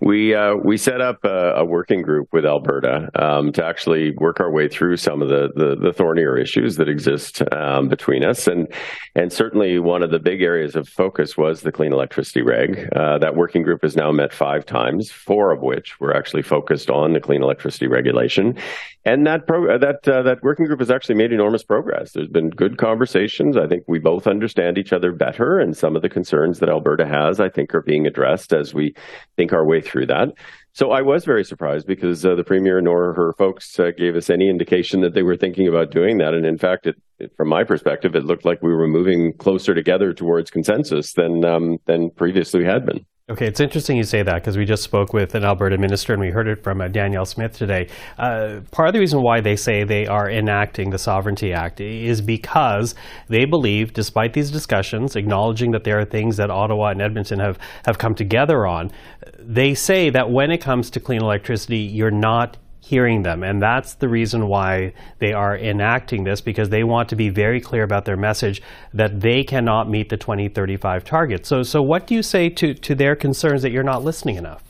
we 0.00 0.34
uh, 0.34 0.54
we 0.54 0.76
set 0.76 1.00
up 1.00 1.24
a, 1.24 1.54
a, 1.56 1.64
working 1.64 2.02
group 2.02 2.28
with 2.32 2.46
Alberta 2.46 3.10
um, 3.14 3.52
to 3.52 3.64
actually 3.64 4.12
work 4.12 4.38
our 4.40 4.50
way 4.50 4.68
through 4.68 4.96
some 4.96 5.22
of 5.22 5.28
the 5.28 5.48
the, 5.54 5.76
the 5.76 5.92
thornier 5.92 6.36
issues 6.36 6.76
that 6.76 6.88
exist 6.88 7.42
um, 7.52 7.88
between 7.88 8.24
us, 8.24 8.46
and 8.46 8.68
and 9.14 9.32
certainly 9.32 9.78
one 9.78 10.02
of 10.02 10.10
the 10.10 10.18
big 10.18 10.40
areas 10.40 10.76
of 10.76 10.88
focus 10.88 11.36
was 11.36 11.62
the 11.62 11.72
clean 11.72 11.92
electricity 11.92 12.42
reg. 12.42 12.88
Uh, 12.94 13.18
that 13.18 13.34
working 13.34 13.62
group 13.62 13.82
has 13.82 13.96
now 13.96 14.12
met 14.12 14.32
five 14.32 14.64
times, 14.64 15.10
four 15.10 15.50
of 15.50 15.62
which 15.62 15.98
were 15.98 16.16
actually 16.16 16.42
focused 16.42 16.90
on 16.90 17.12
the 17.12 17.20
clean 17.20 17.42
electricity 17.42 17.88
regulation, 17.88 18.56
and 19.04 19.26
that 19.26 19.46
pro- 19.48 19.74
uh, 19.74 19.78
that 19.78 20.06
uh, 20.06 20.22
that 20.22 20.42
working 20.42 20.66
group 20.66 20.78
has 20.78 20.90
actually 20.90 21.16
made 21.16 21.32
enormous 21.32 21.64
progress. 21.64 22.12
There's 22.12 22.28
been 22.28 22.50
good 22.50 22.78
conversations. 22.78 23.56
I 23.56 23.66
think 23.66 23.82
we 23.88 23.98
both 23.98 24.28
understand 24.28 24.78
each 24.78 24.92
other 24.92 25.10
better, 25.10 25.58
and 25.58 25.76
some 25.76 25.96
of 25.96 26.02
the 26.02 26.08
concerns 26.08 26.60
that 26.60 26.68
Alberta 26.68 27.06
has, 27.06 27.40
I 27.40 27.48
think, 27.48 27.74
are 27.74 27.82
being 27.82 28.06
addressed 28.06 28.52
as 28.52 28.72
we 28.72 28.94
think 29.36 29.52
our 29.52 29.64
way 29.64 29.80
through 29.88 30.06
that. 30.06 30.28
So 30.72 30.92
I 30.92 31.02
was 31.02 31.24
very 31.24 31.44
surprised 31.44 31.86
because 31.86 32.24
uh, 32.24 32.34
the 32.34 32.44
premier 32.44 32.80
nor 32.80 33.12
her 33.14 33.32
folks 33.32 33.78
uh, 33.80 33.90
gave 33.96 34.14
us 34.14 34.30
any 34.30 34.48
indication 34.48 35.00
that 35.00 35.14
they 35.14 35.22
were 35.22 35.36
thinking 35.36 35.66
about 35.66 35.90
doing 35.90 36.18
that. 36.18 36.34
And 36.34 36.46
in 36.46 36.58
fact, 36.58 36.86
it, 36.86 36.96
it, 36.96 37.02
from 37.36 37.48
my 37.48 37.64
perspective, 37.64 38.14
it 38.14 38.24
looked 38.24 38.44
like 38.44 38.62
we 38.62 38.72
were 38.72 38.88
moving 38.88 39.32
closer 39.34 39.74
together 39.74 40.12
towards 40.12 40.50
consensus 40.50 41.14
than 41.14 41.44
um, 41.44 41.78
than 41.86 42.10
previously 42.10 42.64
had 42.64 42.86
been. 42.86 43.04
Okay, 43.30 43.46
it's 43.46 43.60
interesting 43.60 43.98
you 43.98 44.04
say 44.04 44.22
that 44.22 44.36
because 44.36 44.56
we 44.56 44.64
just 44.64 44.82
spoke 44.82 45.12
with 45.12 45.34
an 45.34 45.44
Alberta 45.44 45.76
minister 45.76 46.14
and 46.14 46.20
we 46.22 46.30
heard 46.30 46.48
it 46.48 46.62
from 46.62 46.80
uh, 46.80 46.88
Danielle 46.88 47.26
Smith 47.26 47.52
today. 47.52 47.86
Uh, 48.16 48.60
part 48.70 48.88
of 48.88 48.94
the 48.94 49.00
reason 49.00 49.20
why 49.20 49.42
they 49.42 49.54
say 49.54 49.84
they 49.84 50.06
are 50.06 50.30
enacting 50.30 50.88
the 50.88 50.98
Sovereignty 50.98 51.52
Act 51.52 51.78
is 51.78 52.22
because 52.22 52.94
they 53.28 53.44
believe, 53.44 53.92
despite 53.92 54.32
these 54.32 54.50
discussions, 54.50 55.14
acknowledging 55.14 55.72
that 55.72 55.84
there 55.84 56.00
are 56.00 56.06
things 56.06 56.38
that 56.38 56.50
Ottawa 56.50 56.88
and 56.88 57.02
Edmonton 57.02 57.38
have, 57.38 57.58
have 57.84 57.98
come 57.98 58.14
together 58.14 58.66
on, 58.66 58.90
they 59.38 59.74
say 59.74 60.08
that 60.08 60.30
when 60.30 60.50
it 60.50 60.62
comes 60.62 60.88
to 60.88 60.98
clean 60.98 61.20
electricity, 61.20 61.80
you're 61.80 62.10
not 62.10 62.56
hearing 62.80 63.22
them. 63.22 63.42
And 63.42 63.60
that's 63.60 63.94
the 63.94 64.08
reason 64.08 64.48
why 64.48 64.94
they 65.18 65.32
are 65.32 65.56
enacting 65.56 66.24
this 66.24 66.40
because 66.40 66.70
they 66.70 66.84
want 66.84 67.08
to 67.10 67.16
be 67.16 67.28
very 67.28 67.60
clear 67.60 67.82
about 67.82 68.04
their 68.04 68.16
message 68.16 68.62
that 68.94 69.20
they 69.20 69.44
cannot 69.44 69.88
meet 69.88 70.08
the 70.08 70.16
2035 70.16 71.04
target. 71.04 71.46
So, 71.46 71.62
so 71.62 71.82
what 71.82 72.06
do 72.06 72.14
you 72.14 72.22
say 72.22 72.48
to, 72.50 72.74
to 72.74 72.94
their 72.94 73.16
concerns 73.16 73.62
that 73.62 73.70
you're 73.70 73.82
not 73.82 74.04
listening 74.04 74.36
enough? 74.36 74.62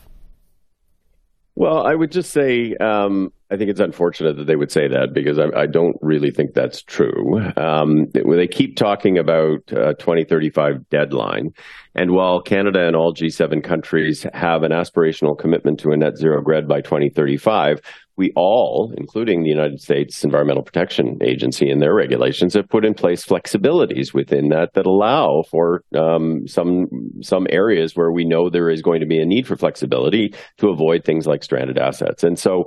Well, 1.55 1.85
I 1.85 1.93
would 1.93 2.11
just 2.11 2.31
say 2.31 2.75
um, 2.75 3.33
I 3.51 3.57
think 3.57 3.71
it's 3.71 3.79
unfortunate 3.79 4.37
that 4.37 4.45
they 4.45 4.55
would 4.55 4.71
say 4.71 4.87
that 4.87 5.13
because 5.13 5.39
I, 5.39 5.45
I 5.61 5.65
don't 5.65 5.95
really 6.01 6.29
think 6.29 6.53
that's 6.53 6.83
true. 6.83 7.39
Um, 7.57 8.05
they 8.13 8.47
keep 8.47 8.75
talking 8.75 9.17
about 9.17 9.61
a 9.71 9.95
2035 9.95 10.87
deadline, 10.89 11.51
and 11.95 12.11
while 12.11 12.41
Canada 12.41 12.85
and 12.85 12.95
all 12.95 13.13
G7 13.13 13.63
countries 13.63 14.25
have 14.33 14.63
an 14.63 14.71
aspirational 14.71 15.37
commitment 15.37 15.79
to 15.79 15.91
a 15.91 15.97
net 15.97 16.17
zero 16.17 16.41
grid 16.41 16.67
by 16.67 16.81
2035, 16.81 17.81
we 18.19 18.33
all, 18.35 18.93
including 18.97 19.43
the 19.43 19.49
United 19.49 19.79
States 19.79 20.25
Environmental 20.25 20.61
Protection 20.61 21.17
Agency 21.21 21.69
and 21.69 21.81
their 21.81 21.95
regulations, 21.95 22.53
have 22.53 22.67
put 22.67 22.83
in 22.83 22.93
place 22.93 23.25
flexibilities 23.25 24.13
within 24.13 24.49
that 24.49 24.73
that 24.73 24.85
allow 24.85 25.43
for 25.49 25.83
um, 25.97 26.45
some 26.45 26.87
some 27.21 27.47
areas 27.49 27.95
where 27.95 28.11
we 28.11 28.25
know 28.25 28.49
there 28.49 28.69
is 28.69 28.81
going 28.81 28.99
to 28.99 29.07
be 29.07 29.19
a 29.19 29.25
need 29.25 29.47
for 29.47 29.55
flexibility 29.55 30.33
to 30.57 30.67
avoid 30.67 31.05
things 31.05 31.25
like 31.25 31.43
stranded 31.43 31.79
assets. 31.79 32.23
And 32.23 32.37
so, 32.37 32.65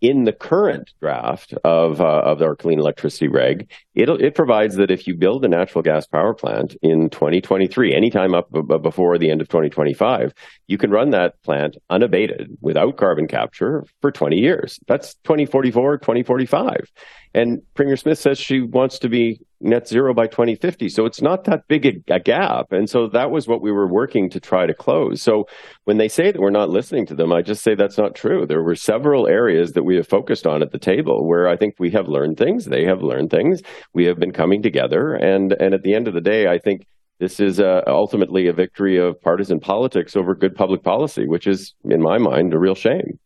in 0.00 0.24
the 0.24 0.32
current 0.32 0.92
draft 1.00 1.52
of 1.64 2.00
uh, 2.00 2.22
of 2.22 2.40
our 2.40 2.56
clean 2.56 2.78
electricity 2.78 3.28
reg, 3.28 3.70
it 3.94 4.08
it 4.08 4.34
provides 4.34 4.76
that 4.76 4.90
if 4.90 5.06
you 5.06 5.14
build 5.14 5.44
a 5.44 5.48
natural 5.48 5.82
gas 5.82 6.06
power 6.06 6.32
plant 6.32 6.74
in 6.82 7.10
2023, 7.10 7.94
anytime 7.94 8.34
up 8.34 8.50
b- 8.52 8.62
before 8.78 9.18
the 9.18 9.30
end 9.30 9.40
of 9.40 9.48
2025, 9.48 10.32
you 10.68 10.78
can 10.78 10.90
run 10.90 11.10
that 11.10 11.40
plant 11.42 11.76
unabated 11.90 12.56
without 12.60 12.96
carbon 12.96 13.28
capture 13.28 13.84
for 14.00 14.10
20 14.10 14.36
years. 14.36 14.80
That's 14.86 15.14
2044, 15.24 15.98
2045. 15.98 16.90
And 17.34 17.60
Premier 17.74 17.96
Smith 17.96 18.18
says 18.18 18.38
she 18.38 18.62
wants 18.62 18.98
to 19.00 19.08
be 19.08 19.40
net 19.60 19.86
zero 19.86 20.14
by 20.14 20.26
2050. 20.26 20.88
So 20.88 21.04
it's 21.04 21.20
not 21.20 21.44
that 21.44 21.66
big 21.68 21.86
a, 21.86 22.14
a, 22.14 22.20
gap. 22.20 22.72
And 22.72 22.88
so 22.88 23.08
that 23.08 23.30
was 23.30 23.46
what 23.46 23.60
we 23.60 23.70
were 23.70 23.90
working 23.90 24.30
to 24.30 24.40
try 24.40 24.66
to 24.66 24.74
close. 24.74 25.22
So 25.22 25.44
when 25.84 25.98
they 25.98 26.08
say 26.08 26.32
that 26.32 26.40
we're 26.40 26.50
not 26.50 26.70
listening 26.70 27.06
to 27.06 27.14
them, 27.14 27.32
I 27.32 27.42
just 27.42 27.62
say 27.62 27.74
that's 27.74 27.98
not 27.98 28.14
true. 28.14 28.46
There 28.46 28.62
were 28.62 28.74
several 28.74 29.28
areas 29.28 29.72
that 29.72 29.82
we 29.82 29.96
have 29.96 30.08
focused 30.08 30.46
on 30.46 30.62
at 30.62 30.72
the 30.72 30.78
table 30.78 31.26
where 31.28 31.48
I 31.48 31.56
think 31.56 31.74
we 31.78 31.90
have 31.90 32.08
learned 32.08 32.38
things. 32.38 32.64
They 32.64 32.84
have 32.84 33.02
learned 33.02 33.30
things. 33.30 33.60
We 33.92 34.06
have 34.06 34.18
been 34.18 34.32
coming 34.32 34.62
together. 34.62 35.14
And, 35.14 35.52
and 35.52 35.74
at 35.74 35.82
the 35.82 35.94
end 35.94 36.08
of 36.08 36.14
the 36.14 36.20
day, 36.20 36.46
I 36.46 36.58
think 36.58 36.86
this 37.18 37.38
is 37.38 37.60
uh, 37.60 37.82
ultimately 37.86 38.46
a 38.46 38.52
victory 38.54 38.98
of 38.98 39.20
partisan 39.20 39.60
politics 39.60 40.16
over 40.16 40.34
good 40.34 40.54
public 40.54 40.82
policy, 40.82 41.26
which 41.26 41.46
is, 41.46 41.74
in 41.84 42.00
my 42.00 42.16
mind, 42.16 42.54
a 42.54 42.58
real 42.58 42.74
shame 42.74 43.18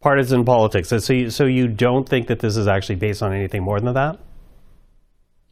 partisan 0.00 0.44
politics. 0.44 0.90
So 0.90 0.98
so 0.98 1.46
you 1.46 1.66
don't 1.66 2.06
think 2.06 2.26
that 2.26 2.40
this 2.40 2.58
is 2.58 2.68
actually 2.68 2.96
based 2.96 3.22
on 3.22 3.32
anything 3.32 3.62
more 3.62 3.80
than 3.80 3.94
that? 3.94 4.18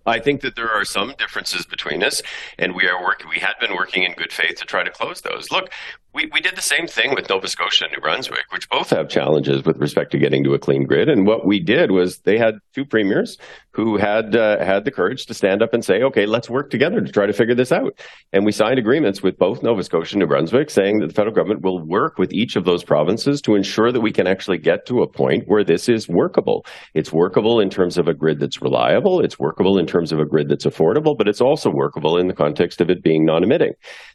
I 0.06 0.18
think 0.18 0.40
that 0.40 0.56
there 0.56 0.70
are 0.70 0.84
some 0.84 1.14
differences 1.18 1.66
between 1.66 2.02
us, 2.02 2.22
and 2.58 2.74
we 2.74 2.86
are 2.86 3.02
working. 3.02 3.28
We 3.28 3.38
had 3.38 3.54
been 3.60 3.74
working 3.74 4.02
in 4.02 4.12
good 4.12 4.32
faith 4.32 4.56
to 4.56 4.64
try 4.64 4.82
to 4.82 4.90
close 4.90 5.20
those. 5.20 5.50
Look, 5.50 5.70
we, 6.14 6.28
we 6.32 6.40
did 6.40 6.56
the 6.56 6.62
same 6.62 6.86
thing 6.86 7.14
with 7.14 7.28
Nova 7.30 7.48
Scotia 7.48 7.84
and 7.84 7.92
New 7.92 8.00
Brunswick, 8.00 8.44
which 8.50 8.68
both 8.68 8.90
have 8.90 9.08
challenges 9.08 9.64
with 9.64 9.78
respect 9.78 10.12
to 10.12 10.18
getting 10.18 10.44
to 10.44 10.52
a 10.52 10.58
clean 10.58 10.84
grid. 10.84 11.08
And 11.08 11.26
what 11.26 11.46
we 11.46 11.58
did 11.58 11.90
was 11.90 12.18
they 12.18 12.36
had 12.36 12.56
two 12.74 12.84
premiers 12.84 13.38
who 13.70 13.96
had 13.96 14.36
uh, 14.36 14.62
had 14.62 14.84
the 14.84 14.90
courage 14.90 15.24
to 15.26 15.34
stand 15.34 15.62
up 15.62 15.72
and 15.72 15.82
say, 15.82 16.02
"Okay, 16.02 16.26
let's 16.26 16.50
work 16.50 16.70
together 16.70 17.00
to 17.00 17.10
try 17.10 17.24
to 17.24 17.32
figure 17.32 17.54
this 17.54 17.72
out." 17.72 17.98
And 18.32 18.44
we 18.44 18.52
signed 18.52 18.78
agreements 18.78 19.22
with 19.22 19.38
both 19.38 19.62
Nova 19.62 19.82
Scotia 19.82 20.14
and 20.14 20.20
New 20.20 20.26
Brunswick, 20.26 20.68
saying 20.68 20.98
that 20.98 21.06
the 21.06 21.14
federal 21.14 21.34
government 21.34 21.62
will 21.62 21.82
work 21.86 22.18
with 22.18 22.32
each 22.32 22.56
of 22.56 22.64
those 22.64 22.84
provinces 22.84 23.40
to 23.42 23.54
ensure 23.54 23.90
that 23.90 24.00
we 24.02 24.12
can 24.12 24.26
actually 24.26 24.58
get 24.58 24.84
to 24.86 25.00
a 25.00 25.08
point 25.08 25.44
where 25.46 25.64
this 25.64 25.88
is 25.88 26.08
workable. 26.08 26.66
It's 26.92 27.12
workable 27.12 27.60
in 27.60 27.70
terms 27.70 27.96
of 27.96 28.06
a 28.06 28.14
grid 28.14 28.38
that's 28.38 28.60
reliable. 28.60 29.24
It's 29.24 29.38
workable 29.38 29.78
in 29.78 29.86
terms 29.86 30.12
of 30.12 30.18
a 30.18 30.26
grid 30.26 30.50
that's 30.50 30.66
affordable, 30.66 31.16
but 31.16 31.28
it's 31.28 31.40
also 31.40 31.70
workable 31.70 32.18
in 32.18 32.28
the 32.28 32.34
context 32.34 32.82
of 32.82 32.90
it 32.90 33.02
being 33.02 33.24
non-emitting. 33.24 33.72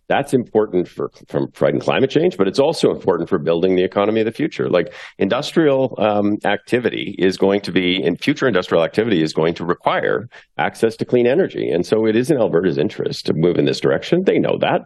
That's 0.10 0.34
important 0.34 0.88
for 0.88 1.12
from 1.28 1.52
fighting 1.52 1.82
climate 1.82 2.10
change, 2.10 2.38
but 2.38 2.48
it's 2.48 2.60
also 2.60 2.92
important 2.92 3.28
for 3.28 3.38
building 3.38 3.76
the 3.76 3.84
economy 3.84 4.22
of 4.22 4.26
the 4.26 4.32
future. 4.32 4.70
Like 4.70 4.94
industrial 5.18 5.96
um, 5.98 6.38
activity 6.46 7.16
is 7.20 7.38
going 7.38 7.62
to 7.62 7.72
be, 7.72 8.02
and 8.02 8.20
future 8.20 8.48
industrial 8.48 8.84
activity 8.84 9.22
is 9.22 9.34
going 9.34 9.54
to 9.56 9.66
require 9.66 10.30
access 10.58 10.96
to 10.98 11.06
clean 11.06 11.28
energy, 11.28 11.70
and 11.70 11.86
so 11.86 12.06
it 12.06 12.16
is 12.16 12.32
in 12.32 12.38
Alberta's 12.38 12.78
interest 12.78 13.26
to 13.26 13.34
move 13.34 13.58
in 13.58 13.66
this 13.66 13.82
direction. 13.82 14.24
They 14.24 14.40
know 14.40 14.58
that, 14.60 14.82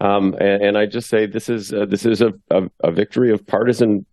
um, 0.00 0.34
and, 0.34 0.62
and, 0.62 0.78
I 0.78 0.84
just 0.84 1.08
say 1.08 1.24
this 1.24 1.48
is 1.48 1.72
uh, 1.72 1.86
this 1.86 2.04
is 2.04 2.20
a, 2.20 2.32
a, 2.50 2.64
a 2.84 2.92
victory 2.92 3.32
of 3.32 3.46
partisan 3.46 4.04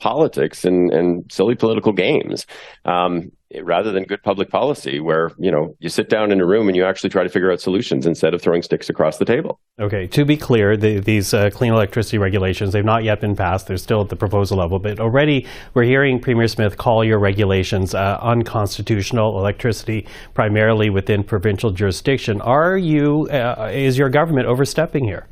politics 0.00 0.64
and, 0.64 0.92
and 0.92 1.30
silly 1.30 1.54
political 1.54 1.92
games 1.92 2.46
um, 2.84 3.30
rather 3.62 3.90
than 3.92 4.04
good 4.04 4.22
public 4.22 4.48
policy 4.48 5.00
where 5.00 5.30
you 5.38 5.50
know 5.50 5.74
you 5.80 5.88
sit 5.88 6.08
down 6.08 6.30
in 6.30 6.40
a 6.40 6.46
room 6.46 6.68
and 6.68 6.76
you 6.76 6.84
actually 6.84 7.10
try 7.10 7.22
to 7.22 7.28
figure 7.28 7.50
out 7.50 7.60
solutions 7.60 8.06
instead 8.06 8.32
of 8.32 8.40
throwing 8.40 8.62
sticks 8.62 8.88
across 8.88 9.18
the 9.18 9.24
table. 9.24 9.60
Okay 9.80 10.06
to 10.08 10.24
be 10.24 10.36
clear 10.36 10.76
the, 10.76 11.00
these 11.00 11.34
uh, 11.34 11.50
clean 11.50 11.72
electricity 11.72 12.18
regulations 12.18 12.72
they've 12.72 12.84
not 12.84 13.04
yet 13.04 13.20
been 13.20 13.36
passed. 13.36 13.66
They're 13.66 13.76
still 13.76 14.00
at 14.02 14.08
the 14.08 14.16
proposal 14.16 14.58
level 14.58 14.78
but 14.78 15.00
already 15.00 15.46
we're 15.74 15.84
hearing 15.84 16.20
premier 16.20 16.48
smith 16.48 16.76
call 16.76 17.04
your 17.04 17.18
regulations 17.18 17.94
uh, 17.94 18.18
unconstitutional 18.22 19.38
electricity 19.38 20.06
primarily 20.34 20.90
within 20.90 21.24
provincial 21.24 21.70
jurisdiction. 21.70 22.40
Are 22.40 22.78
you 22.78 23.28
uh, 23.30 23.70
is 23.72 23.98
your 23.98 24.08
government 24.08 24.46
overstepping 24.46 25.04
here 25.04 25.26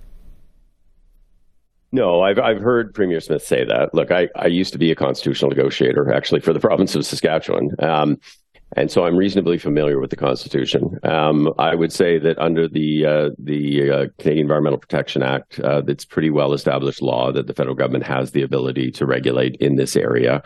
no, 1.93 2.21
I've 2.21 2.39
I've 2.39 2.61
heard 2.61 2.95
Premier 2.95 3.21
Smith 3.21 3.45
say 3.45 3.65
that. 3.65 3.95
Look, 3.95 4.11
I, 4.11 4.29
I 4.37 4.47
used 4.47 4.73
to 4.73 4.79
be 4.79 4.91
a 4.91 4.95
constitutional 4.95 5.51
negotiator 5.51 6.13
actually 6.13 6.41
for 6.41 6.53
the 6.53 6.61
province 6.69 6.95
of 6.95 7.07
Saskatchewan. 7.07 7.71
Um, 7.79 8.19
and 8.77 8.91
so 8.91 9.07
I'm 9.07 9.17
reasonably 9.17 9.57
familiar 9.57 9.99
with 9.99 10.11
the 10.11 10.17
Constitution. 10.17 10.99
Um, 11.03 11.53
I 11.59 11.75
would 11.75 11.93
say 11.93 12.19
that 12.19 12.39
under 12.39 12.69
the 12.69 13.07
uh, 13.07 13.31
the 13.39 13.91
uh, 13.91 14.07
Canadian 14.19 14.45
Environmental 14.45 14.79
Protection 14.79 15.23
Act, 15.23 15.59
uh, 15.61 15.83
it's 15.89 16.05
pretty 16.05 16.29
well 16.29 16.53
established 16.53 17.01
law 17.01 17.33
that 17.33 17.47
the 17.47 17.55
federal 17.55 17.75
government 17.75 18.05
has 18.05 18.33
the 18.33 18.43
ability 18.43 18.91
to 18.93 19.07
regulate 19.07 19.57
in 19.57 19.77
this 19.77 19.97
area. 19.97 20.43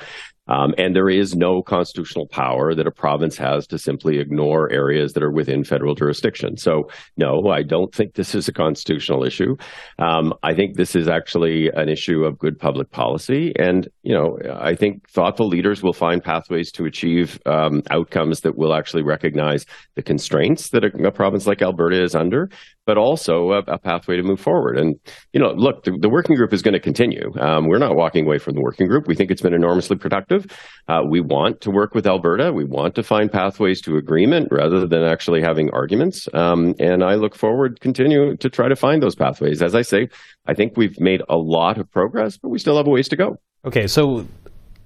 Um, 0.48 0.74
and 0.76 0.94
there 0.94 1.08
is 1.08 1.36
no 1.36 1.62
constitutional 1.62 2.26
power 2.26 2.74
that 2.74 2.86
a 2.86 2.90
province 2.90 3.36
has 3.36 3.66
to 3.68 3.78
simply 3.78 4.18
ignore 4.18 4.70
areas 4.72 5.12
that 5.12 5.22
are 5.22 5.30
within 5.30 5.62
federal 5.62 5.94
jurisdiction. 5.94 6.56
So, 6.56 6.90
no, 7.16 7.48
I 7.48 7.62
don't 7.62 7.94
think 7.94 8.14
this 8.14 8.34
is 8.34 8.48
a 8.48 8.52
constitutional 8.52 9.24
issue. 9.24 9.56
Um, 9.98 10.34
I 10.42 10.54
think 10.54 10.76
this 10.76 10.96
is 10.96 11.08
actually 11.08 11.68
an 11.68 11.88
issue 11.88 12.24
of 12.24 12.38
good 12.38 12.58
public 12.58 12.90
policy. 12.90 13.52
And, 13.56 13.88
you 14.02 14.14
know, 14.14 14.38
I 14.52 14.74
think 14.74 15.08
thoughtful 15.08 15.46
leaders 15.46 15.82
will 15.82 15.92
find 15.92 16.22
pathways 16.22 16.72
to 16.72 16.86
achieve 16.86 17.40
um, 17.46 17.82
outcomes 17.90 18.40
that 18.40 18.56
will 18.56 18.74
actually 18.74 19.02
recognize 19.02 19.64
the 19.94 20.02
constraints 20.02 20.70
that 20.70 20.84
a, 20.84 21.06
a 21.06 21.12
province 21.12 21.46
like 21.46 21.62
Alberta 21.62 22.02
is 22.02 22.14
under, 22.14 22.50
but 22.86 22.98
also 22.98 23.52
a, 23.52 23.58
a, 23.68 23.78
pathway 23.78 24.16
to 24.16 24.22
move 24.22 24.40
forward. 24.40 24.78
And, 24.78 24.96
you 25.32 25.40
know, 25.40 25.52
look, 25.52 25.84
the, 25.84 25.96
the 26.00 26.08
working 26.08 26.36
group 26.36 26.52
is 26.52 26.62
going 26.62 26.74
to 26.74 26.80
continue. 26.80 27.32
Um, 27.38 27.68
we're 27.68 27.78
not 27.78 27.94
walking 27.94 28.26
away 28.26 28.38
from 28.38 28.54
the 28.54 28.60
working 28.60 28.88
group. 28.88 29.06
We 29.06 29.14
think 29.14 29.30
it's 29.30 29.42
been 29.42 29.54
enormously 29.54 29.96
productive. 29.96 30.46
Uh, 30.88 31.02
we 31.08 31.20
want 31.20 31.60
to 31.62 31.70
work 31.70 31.94
with 31.94 32.06
Alberta. 32.06 32.52
We 32.52 32.64
want 32.64 32.94
to 32.96 33.02
find 33.02 33.30
pathways 33.30 33.80
to 33.82 33.96
agreement 33.96 34.48
rather 34.50 34.86
than 34.86 35.04
actually 35.04 35.42
having 35.42 35.70
arguments. 35.70 36.28
Um, 36.34 36.74
and 36.78 37.04
I 37.04 37.14
look 37.14 37.34
forward 37.34 37.80
continue 37.80 38.36
to 38.36 38.50
try 38.50 38.68
to 38.68 38.76
find 38.76 39.02
those 39.02 39.14
pathways. 39.14 39.62
As 39.62 39.74
I 39.74 39.82
say, 39.82 40.08
I 40.46 40.54
think 40.54 40.76
we've 40.76 40.98
made 40.98 41.22
a 41.28 41.36
lot 41.36 41.78
of 41.78 41.90
progress, 41.90 42.36
but 42.36 42.48
we 42.48 42.58
still 42.58 42.76
have 42.76 42.86
a 42.86 42.90
ways 42.90 43.08
to 43.10 43.16
go. 43.16 43.36
Okay, 43.64 43.86
so 43.86 44.26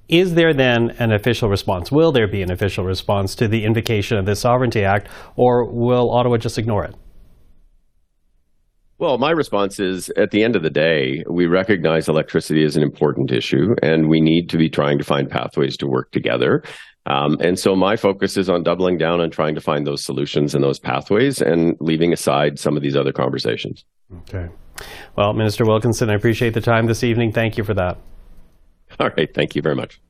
is 0.08 0.34
there 0.34 0.52
then 0.52 0.90
an 0.98 1.12
official 1.12 1.48
response? 1.48 1.90
Will 1.90 2.12
there 2.12 2.28
be 2.28 2.42
an 2.42 2.50
official 2.50 2.84
response 2.84 3.34
to 3.36 3.48
the 3.48 3.64
invocation 3.64 4.18
of 4.18 4.26
the 4.26 4.36
Sovereignty 4.36 4.84
Act, 4.84 5.08
or 5.34 5.64
will 5.64 6.10
Ottawa 6.10 6.36
just 6.36 6.58
ignore 6.58 6.84
it? 6.84 6.94
Well, 8.98 9.18
my 9.18 9.30
response 9.30 9.78
is 9.78 10.08
at 10.10 10.30
the 10.30 10.42
end 10.42 10.56
of 10.56 10.62
the 10.62 10.70
day, 10.70 11.22
we 11.28 11.46
recognize 11.46 12.08
electricity 12.08 12.64
is 12.64 12.76
an 12.76 12.82
important 12.82 13.30
issue 13.30 13.76
and 13.82 14.08
we 14.08 14.20
need 14.20 14.48
to 14.50 14.56
be 14.56 14.70
trying 14.70 14.96
to 14.98 15.04
find 15.04 15.30
pathways 15.30 15.76
to 15.78 15.86
work 15.86 16.12
together. 16.12 16.62
Um, 17.04 17.36
and 17.40 17.58
so 17.58 17.76
my 17.76 17.96
focus 17.96 18.36
is 18.36 18.48
on 18.48 18.62
doubling 18.62 18.96
down 18.96 19.20
on 19.20 19.30
trying 19.30 19.54
to 19.54 19.60
find 19.60 19.86
those 19.86 20.02
solutions 20.02 20.54
and 20.54 20.64
those 20.64 20.78
pathways 20.78 21.42
and 21.42 21.76
leaving 21.78 22.12
aside 22.12 22.58
some 22.58 22.76
of 22.76 22.82
these 22.82 22.96
other 22.96 23.12
conversations. 23.12 23.84
Okay. 24.20 24.48
Well, 25.14 25.32
Minister 25.34 25.64
Wilkinson, 25.64 26.10
I 26.10 26.14
appreciate 26.14 26.54
the 26.54 26.60
time 26.60 26.86
this 26.86 27.04
evening. 27.04 27.32
Thank 27.32 27.58
you 27.58 27.64
for 27.64 27.74
that. 27.74 27.98
All 29.00 29.10
right. 29.16 29.32
Thank 29.34 29.54
you 29.54 29.62
very 29.62 29.76
much. 29.76 30.00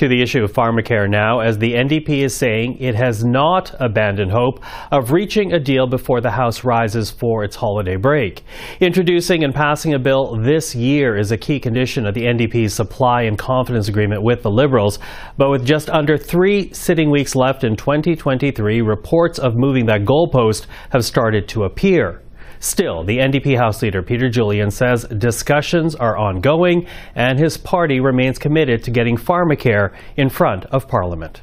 To 0.00 0.08
the 0.08 0.22
issue 0.22 0.42
of 0.42 0.50
pharmacare 0.50 1.06
now, 1.06 1.40
as 1.40 1.58
the 1.58 1.74
NDP 1.74 2.24
is 2.24 2.34
saying 2.34 2.78
it 2.80 2.94
has 2.94 3.22
not 3.22 3.74
abandoned 3.80 4.32
hope 4.32 4.64
of 4.90 5.12
reaching 5.12 5.52
a 5.52 5.60
deal 5.60 5.86
before 5.86 6.22
the 6.22 6.30
House 6.30 6.64
rises 6.64 7.10
for 7.10 7.44
its 7.44 7.54
holiday 7.54 7.96
break. 7.96 8.42
Introducing 8.80 9.44
and 9.44 9.54
passing 9.54 9.92
a 9.92 9.98
bill 9.98 10.40
this 10.40 10.74
year 10.74 11.18
is 11.18 11.32
a 11.32 11.36
key 11.36 11.60
condition 11.60 12.06
of 12.06 12.14
the 12.14 12.22
NDP's 12.22 12.72
supply 12.72 13.24
and 13.24 13.36
confidence 13.36 13.88
agreement 13.88 14.22
with 14.22 14.42
the 14.42 14.50
Liberals. 14.50 14.98
But 15.36 15.50
with 15.50 15.66
just 15.66 15.90
under 15.90 16.16
three 16.16 16.72
sitting 16.72 17.10
weeks 17.10 17.36
left 17.36 17.62
in 17.62 17.76
2023, 17.76 18.80
reports 18.80 19.38
of 19.38 19.54
moving 19.54 19.84
that 19.86 20.06
goalpost 20.06 20.64
have 20.92 21.04
started 21.04 21.46
to 21.48 21.64
appear. 21.64 22.22
Still, 22.62 23.04
the 23.04 23.16
NDP 23.16 23.56
House 23.56 23.80
Leader 23.80 24.02
Peter 24.02 24.28
Julian 24.28 24.70
says 24.70 25.04
discussions 25.04 25.94
are 25.94 26.14
ongoing 26.18 26.86
and 27.14 27.38
his 27.38 27.56
party 27.56 28.00
remains 28.00 28.38
committed 28.38 28.82
to 28.84 28.90
getting 28.90 29.16
pharmacare 29.16 29.96
in 30.14 30.28
front 30.28 30.66
of 30.66 30.86
Parliament. 30.86 31.40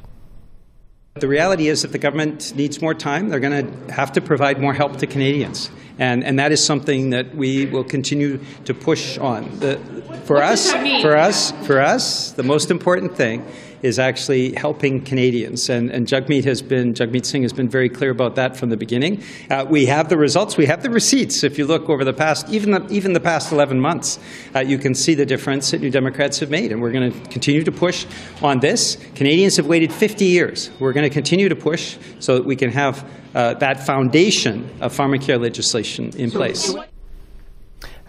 The 1.15 1.27
reality 1.27 1.69
is, 1.69 1.83
if 1.83 1.91
the 1.91 1.97
government 1.97 2.55
needs 2.55 2.83
more 2.83 2.93
time, 2.93 3.29
they're 3.29 3.39
going 3.39 3.87
to 3.87 3.91
have 3.91 4.11
to 4.11 4.21
provide 4.21 4.61
more 4.61 4.75
help 4.75 4.97
to 4.97 5.07
Canadians. 5.07 5.71
And, 5.97 6.23
and 6.23 6.37
that 6.37 6.51
is 6.51 6.63
something 6.63 7.09
that 7.09 7.33
we 7.35 7.65
will 7.65 7.83
continue 7.83 8.39
to 8.65 8.75
push 8.75 9.17
on. 9.17 9.49
The, 9.57 9.79
for 10.25 10.43
us, 10.43 10.71
for 11.01 11.17
us, 11.17 11.51
for 11.65 11.81
us, 11.81 12.33
the 12.33 12.43
most 12.43 12.69
important 12.69 13.17
thing 13.17 13.43
is 13.87 13.97
actually 13.97 14.53
helping 14.53 15.01
Canadians. 15.01 15.69
And, 15.69 15.89
and 15.89 16.05
Jagmeet 16.05 16.43
has 16.43 16.61
been, 16.61 16.93
Jagmeet 16.93 17.25
Singh 17.25 17.41
has 17.41 17.53
been 17.53 17.69
very 17.69 17.89
clear 17.89 18.11
about 18.11 18.35
that 18.35 18.55
from 18.55 18.69
the 18.69 18.77
beginning. 18.77 19.23
Uh, 19.49 19.65
we 19.67 19.85
have 19.85 20.09
the 20.09 20.17
results, 20.17 20.57
we 20.57 20.65
have 20.65 20.83
the 20.83 20.89
receipts. 20.89 21.43
If 21.43 21.57
you 21.57 21.65
look 21.65 21.89
over 21.89 22.03
the 22.03 22.13
past, 22.13 22.49
even 22.49 22.71
the, 22.71 22.85
even 22.91 23.13
the 23.13 23.19
past 23.19 23.51
11 23.51 23.79
months, 23.79 24.19
uh, 24.53 24.59
you 24.59 24.77
can 24.77 24.93
see 24.93 25.15
the 25.15 25.25
difference 25.25 25.71
that 25.71 25.81
New 25.81 25.89
Democrats 25.89 26.39
have 26.39 26.49
made. 26.49 26.71
And 26.71 26.81
we're 26.81 26.91
going 26.91 27.11
to 27.11 27.29
continue 27.29 27.63
to 27.63 27.71
push 27.71 28.05
on 28.43 28.59
this. 28.59 28.97
Canadians 29.15 29.57
have 29.57 29.65
waited 29.65 29.91
50 29.91 30.25
years. 30.25 30.69
We're 30.79 30.93
going 30.93 31.09
to 31.09 31.13
continue 31.13 31.49
to 31.49 31.55
push 31.55 31.97
so 32.19 32.35
that 32.35 32.45
we 32.45 32.55
can 32.55 32.69
have 32.71 33.09
uh, 33.33 33.53
that 33.55 33.85
foundation 33.85 34.69
of 34.81 34.95
pharmacare 34.95 35.41
legislation 35.41 36.11
in 36.17 36.29
place. 36.31 36.75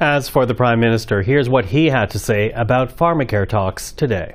As 0.00 0.28
for 0.28 0.46
the 0.46 0.54
Prime 0.54 0.78
Minister, 0.78 1.22
here's 1.22 1.48
what 1.48 1.66
he 1.66 1.86
had 1.86 2.10
to 2.10 2.20
say 2.20 2.52
about 2.52 2.96
pharmacare 2.96 3.48
talks 3.48 3.90
today. 3.90 4.34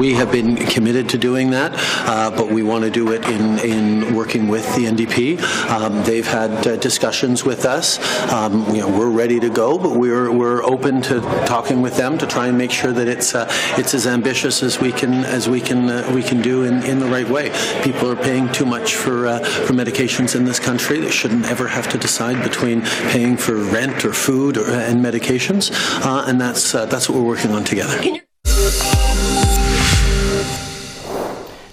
We 0.00 0.14
have 0.14 0.32
been 0.32 0.56
committed 0.56 1.10
to 1.10 1.18
doing 1.18 1.50
that, 1.50 1.72
uh, 2.08 2.30
but 2.30 2.50
we 2.50 2.62
want 2.62 2.84
to 2.84 2.90
do 2.90 3.12
it 3.12 3.22
in, 3.28 3.58
in 3.58 4.14
working 4.14 4.48
with 4.48 4.64
the 4.74 4.86
NDP. 4.86 5.38
Um, 5.68 6.02
they've 6.04 6.26
had 6.26 6.66
uh, 6.66 6.76
discussions 6.76 7.44
with 7.44 7.66
us. 7.66 7.98
Um, 8.32 8.64
you 8.74 8.80
know, 8.80 8.88
we're 8.88 9.10
ready 9.10 9.38
to 9.40 9.50
go, 9.50 9.76
but 9.76 9.98
we're 9.98 10.32
we're 10.32 10.64
open 10.64 11.02
to 11.02 11.20
talking 11.44 11.82
with 11.82 11.98
them 11.98 12.16
to 12.16 12.26
try 12.26 12.46
and 12.46 12.56
make 12.56 12.70
sure 12.70 12.92
that 12.92 13.08
it's 13.08 13.34
uh, 13.34 13.46
it's 13.76 13.92
as 13.92 14.06
ambitious 14.06 14.62
as 14.62 14.80
we 14.80 14.90
can 14.90 15.12
as 15.26 15.50
we 15.50 15.60
can 15.60 15.90
uh, 15.90 16.10
we 16.14 16.22
can 16.22 16.40
do 16.40 16.64
in, 16.64 16.82
in 16.84 16.98
the 16.98 17.06
right 17.06 17.28
way. 17.28 17.50
People 17.82 18.10
are 18.10 18.16
paying 18.16 18.50
too 18.52 18.64
much 18.64 18.94
for 18.94 19.26
uh, 19.26 19.40
for 19.40 19.74
medications 19.74 20.34
in 20.34 20.46
this 20.46 20.58
country. 20.58 20.98
They 21.00 21.10
shouldn't 21.10 21.44
ever 21.44 21.68
have 21.68 21.90
to 21.90 21.98
decide 21.98 22.42
between 22.42 22.80
paying 23.12 23.36
for 23.36 23.56
rent 23.56 24.02
or 24.06 24.14
food 24.14 24.56
or, 24.56 24.70
and 24.70 25.04
medications, 25.04 25.70
uh, 26.06 26.24
and 26.26 26.40
that's 26.40 26.72
that's 26.72 27.06
what 27.10 27.18
we're 27.18 27.28
working 27.28 27.50
on 27.50 27.64
together. 27.64 28.00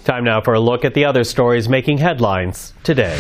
Time 0.07 0.23
now 0.23 0.39
for 0.39 0.53
a 0.53 0.59
look 0.61 0.85
at 0.85 0.93
the 0.93 1.03
other 1.03 1.25
stories 1.25 1.67
making 1.67 1.97
headlines 1.97 2.71
today. 2.81 3.19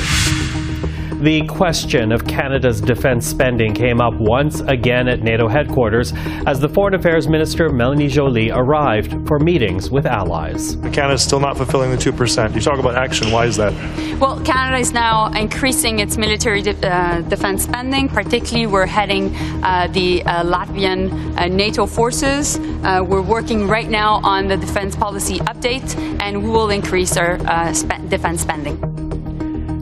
The 1.21 1.47
question 1.47 2.11
of 2.11 2.27
Canada's 2.27 2.79
defense 2.79 3.25
spending 3.25 3.73
came 3.73 3.99
up 3.99 4.13
once 4.19 4.59
again 4.59 5.07
at 5.07 5.23
NATO 5.23 5.47
headquarters 5.47 6.13
as 6.45 6.59
the 6.59 6.69
Foreign 6.69 6.93
Affairs 6.93 7.27
Minister 7.27 7.69
Melanie 7.69 8.07
Joly 8.07 8.51
arrived 8.51 9.27
for 9.27 9.39
meetings 9.39 9.89
with 9.89 10.05
allies. 10.05 10.75
Canada 10.93 11.13
is 11.13 11.23
still 11.23 11.39
not 11.39 11.57
fulfilling 11.57 11.89
the 11.89 11.97
2%. 11.97 12.53
You 12.53 12.61
talk 12.61 12.77
about 12.77 12.95
action. 12.95 13.31
Why 13.31 13.45
is 13.45 13.57
that? 13.57 13.73
Well, 14.19 14.39
Canada 14.41 14.77
is 14.77 14.93
now 14.93 15.31
increasing 15.31 15.97
its 15.99 16.19
military 16.19 16.61
de- 16.61 16.87
uh, 16.87 17.21
defense 17.21 17.63
spending. 17.63 18.09
Particularly, 18.09 18.67
we're 18.67 18.85
heading 18.85 19.35
uh, 19.63 19.87
the 19.91 20.21
uh, 20.23 20.43
Latvian 20.43 21.35
uh, 21.35 21.47
NATO 21.47 21.87
forces. 21.87 22.59
Uh, 22.83 23.03
we're 23.03 23.23
working 23.23 23.67
right 23.67 23.89
now 23.89 24.21
on 24.23 24.47
the 24.47 24.57
defense 24.57 24.95
policy 24.95 25.39
update, 25.39 25.97
and 26.21 26.43
we 26.43 26.49
will 26.51 26.69
increase 26.69 27.17
our 27.17 27.37
uh, 27.47 27.73
spe- 27.73 28.07
defense 28.07 28.41
spending. 28.41 28.96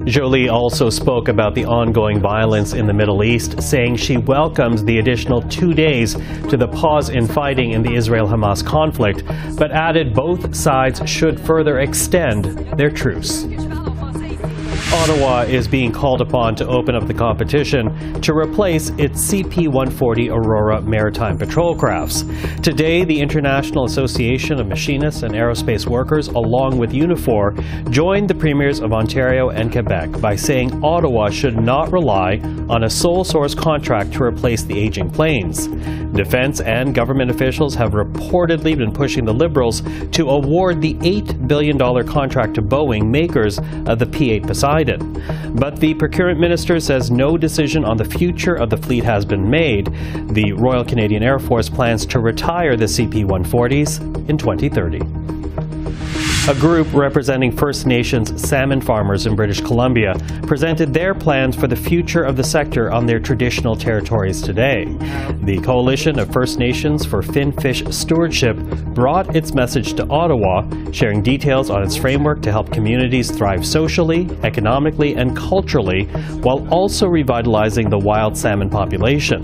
Joly 0.06 0.50
also 0.50 0.92
spoke 0.92 1.30
about 1.30 1.56
the 1.56 1.66
ongoing 1.66 2.20
violence 2.20 2.74
in 2.74 2.86
the 2.86 2.94
Middle 2.94 3.24
East, 3.24 3.62
saying 3.62 3.96
she 3.96 4.18
welcomes 4.18 4.84
the 4.84 5.00
additional 5.00 5.42
two 5.42 5.74
days 5.74 6.14
to 6.50 6.58
the 6.58 6.68
pause 6.68 7.10
in 7.10 7.28
fighting 7.28 7.72
in 7.72 7.82
the 7.82 7.96
Israel 7.96 8.28
Hamas 8.28 8.64
conflict, 8.64 9.24
but 9.58 9.72
added 9.72 10.14
both 10.14 10.56
sides 10.56 11.02
should 11.10 11.40
further 11.40 11.80
extend 11.80 12.46
their 12.78 12.92
truce. 12.92 13.46
Ottawa 14.94 15.42
is 15.42 15.68
being 15.68 15.92
called 15.92 16.22
upon 16.22 16.56
to 16.56 16.68
open 16.68 16.96
up 16.96 17.08
the 17.08 17.14
competition 17.14 18.22
to 18.22 18.34
replace 18.34 18.90
its 18.92 19.32
CP 19.32 19.68
140 19.68 20.30
Aurora 20.30 20.82
maritime 20.82 21.38
patrol 21.38 21.76
crafts. 21.76 22.24
Today, 22.62 23.04
the 23.04 23.20
International 23.20 23.86
Association 23.86 24.60
of 24.60 24.68
Machinists 24.68 25.24
and 25.24 25.34
Aerospace 25.34 25.88
Workers, 25.88 26.28
along 26.28 26.78
with 26.78 26.92
Unifor, 26.92 27.90
joined 27.90 28.30
the 28.30 28.36
premiers 28.36 28.80
of 28.80 28.94
Ontario 28.94 29.50
and 29.50 29.72
Quebec 29.72 30.22
by 30.22 30.36
saying 30.36 30.84
Ottawa 30.84 31.30
should 31.30 31.60
not 31.60 31.92
rely 31.92 32.40
on 32.70 32.84
a 32.84 32.90
sole 32.90 33.24
source 33.24 33.56
contract 33.56 34.14
to 34.14 34.24
replace 34.24 34.64
the 34.64 34.78
aging 34.78 35.10
planes. 35.10 35.68
Defense 36.16 36.62
and 36.62 36.96
government 36.96 37.32
officials 37.32 37.76
have 37.76 37.92
reportedly 37.92 38.78
been 38.78 38.94
pushing 38.94 39.26
the 39.26 39.34
Liberals 39.34 39.82
to 40.12 40.30
award 40.30 40.80
the 40.80 40.94
$8 40.96 41.48
billion 41.48 41.78
contract 42.08 42.54
to 42.56 42.62
Boeing, 42.62 43.10
makers 43.10 43.60
of 43.88 44.00
the 44.00 44.06
P 44.06 44.32
8 44.32 44.44
Poseidon. 44.44 44.75
But 44.84 45.80
the 45.80 45.94
procurement 45.94 46.40
minister 46.40 46.80
says 46.80 47.10
no 47.10 47.38
decision 47.38 47.86
on 47.86 47.98
the 47.98 48.06
future 48.06 48.56
of 48.56 48.70
the 48.70 48.78
fleet 48.78 49.04
has 49.04 49.26
been 49.26 49.50
made. 49.50 49.88
The 50.34 50.54
Royal 50.54 50.84
Canadian 50.84 51.24
Air 51.24 51.40
Force 51.40 51.70
plans 51.70 52.06
to 52.08 52.20
retire 52.20 52.76
the 52.76 52.86
CP 52.86 53.26
140s 53.26 54.30
in 54.30 54.38
2030. 54.38 55.45
A 56.48 56.54
group 56.54 56.94
representing 56.94 57.52
First 57.52 57.88
Nations 57.88 58.40
salmon 58.48 58.80
farmers 58.80 59.26
in 59.26 59.36
British 59.36 59.62
Columbia 59.62 60.14
presented 60.44 60.94
their 60.94 61.16
plans 61.16 61.56
for 61.56 61.66
the 61.66 61.76
future 61.76 62.22
of 62.22 62.36
the 62.36 62.44
sector 62.44 62.92
on 62.92 63.08
their 63.08 63.20
traditional 63.20 63.76
territories 63.76 64.44
today. 64.44 64.86
The 65.42 65.60
Coalition 65.64 66.20
of 66.20 66.32
First 66.32 66.60
Nations 66.60 67.04
for 67.04 67.24
Finfish 67.24 67.84
Stewardship 67.90 68.58
brought 68.94 69.36
its 69.36 69.56
message 69.56 69.96
to 69.96 70.08
Ottawa, 70.08 70.70
sharing 70.92 71.24
details 71.24 71.72
on 71.72 71.82
its 71.82 71.96
framework 71.96 72.44
to 72.44 72.52
help 72.52 72.72
communities 72.72 73.32
thrive 73.32 73.66
socially, 73.66 74.30
economically, 74.44 75.16
and 75.16 75.36
culturally, 75.36 76.04
while 76.44 76.68
also 76.72 77.08
revitalizing 77.08 77.90
the 77.90 77.98
wild 77.98 78.38
salmon 78.38 78.70
population. 78.70 79.42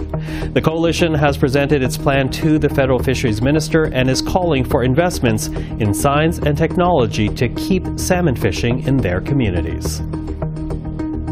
The 0.53 0.61
coalition 0.61 1.15
has 1.15 1.35
presented 1.35 1.81
its 1.81 1.97
plan 1.97 2.29
to 2.29 2.59
the 2.59 2.69
federal 2.69 2.99
fisheries 2.99 3.41
minister 3.41 3.85
and 3.85 4.07
is 4.07 4.21
calling 4.21 4.63
for 4.63 4.83
investments 4.83 5.47
in 5.47 5.95
science 5.95 6.37
and 6.37 6.55
technology 6.55 6.90
to 6.91 7.49
keep 7.55 7.83
salmon 7.97 8.35
fishing 8.35 8.83
in 8.85 8.97
their 8.97 9.21
communities. 9.21 10.01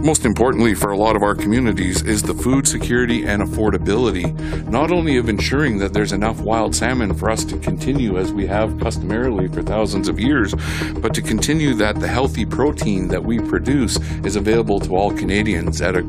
Most 0.04 0.24
importantly 0.24 0.74
for 0.74 0.92
a 0.92 0.98
lot 0.98 1.18
of 1.18 1.24
our 1.24 1.36
communities 1.36 2.02
is 2.04 2.24
the 2.24 2.34
food 2.34 2.66
security 2.66 3.26
and 3.26 3.44
affordability, 3.44 4.34
not 4.70 4.92
only 4.92 5.18
of 5.18 5.28
ensuring 5.28 5.78
that 5.80 5.92
there's 5.92 6.14
enough 6.14 6.40
wild 6.40 6.74
salmon 6.74 7.14
for 7.14 7.30
us 7.30 7.44
to 7.44 7.58
continue 7.58 8.18
as 8.18 8.32
we 8.32 8.48
have 8.48 8.80
customarily 8.80 9.50
for 9.50 9.62
thousands 9.62 10.08
of 10.08 10.18
years, 10.18 10.56
but 11.02 11.14
to 11.14 11.22
continue 11.22 11.74
that 11.74 12.00
the 12.00 12.08
healthy 12.08 12.46
protein 12.46 13.10
that 13.10 13.22
we 13.24 13.40
produce 13.40 13.98
is 14.24 14.38
available 14.38 14.80
to 14.80 14.96
all 14.96 15.12
Canadians 15.12 15.82
at 15.82 15.96
a, 15.96 16.00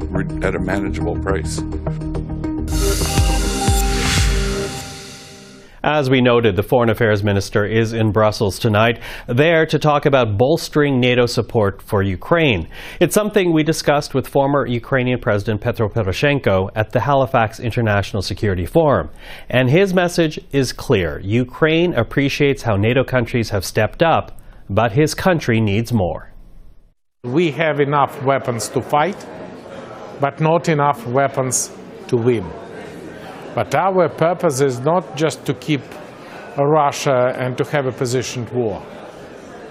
at 0.42 0.54
a 0.54 0.60
manageable 0.60 1.18
price. 1.20 1.60
As 5.82 6.10
we 6.10 6.20
noted, 6.20 6.56
the 6.56 6.62
Foreign 6.62 6.90
Affairs 6.90 7.24
Minister 7.24 7.64
is 7.64 7.94
in 7.94 8.12
Brussels 8.12 8.58
tonight, 8.58 9.00
there 9.26 9.64
to 9.64 9.78
talk 9.78 10.04
about 10.04 10.36
bolstering 10.36 11.00
NATO 11.00 11.24
support 11.24 11.80
for 11.80 12.02
Ukraine. 12.02 12.68
It's 13.00 13.14
something 13.14 13.54
we 13.54 13.62
discussed 13.62 14.12
with 14.12 14.28
former 14.28 14.66
Ukrainian 14.66 15.20
President 15.20 15.62
Petro 15.62 15.88
Poroshenko 15.88 16.68
at 16.74 16.92
the 16.92 17.00
Halifax 17.00 17.60
International 17.60 18.20
Security 18.20 18.66
Forum. 18.66 19.08
And 19.48 19.70
his 19.70 19.94
message 19.94 20.38
is 20.52 20.74
clear 20.74 21.18
Ukraine 21.20 21.94
appreciates 21.94 22.62
how 22.62 22.76
NATO 22.76 23.02
countries 23.02 23.48
have 23.48 23.64
stepped 23.64 24.02
up, 24.02 24.38
but 24.68 24.92
his 24.92 25.14
country 25.14 25.62
needs 25.62 25.94
more. 25.94 26.30
We 27.24 27.52
have 27.52 27.80
enough 27.80 28.22
weapons 28.22 28.68
to 28.70 28.82
fight, 28.82 29.26
but 30.20 30.40
not 30.40 30.68
enough 30.68 31.06
weapons 31.06 31.74
to 32.08 32.18
win. 32.18 32.44
But 33.54 33.74
our 33.74 34.08
purpose 34.08 34.60
is 34.60 34.80
not 34.80 35.16
just 35.16 35.44
to 35.46 35.54
keep 35.54 35.82
Russia 36.56 37.34
and 37.36 37.56
to 37.58 37.64
have 37.64 37.86
a 37.86 37.92
positioned 37.92 38.48
war. 38.50 38.82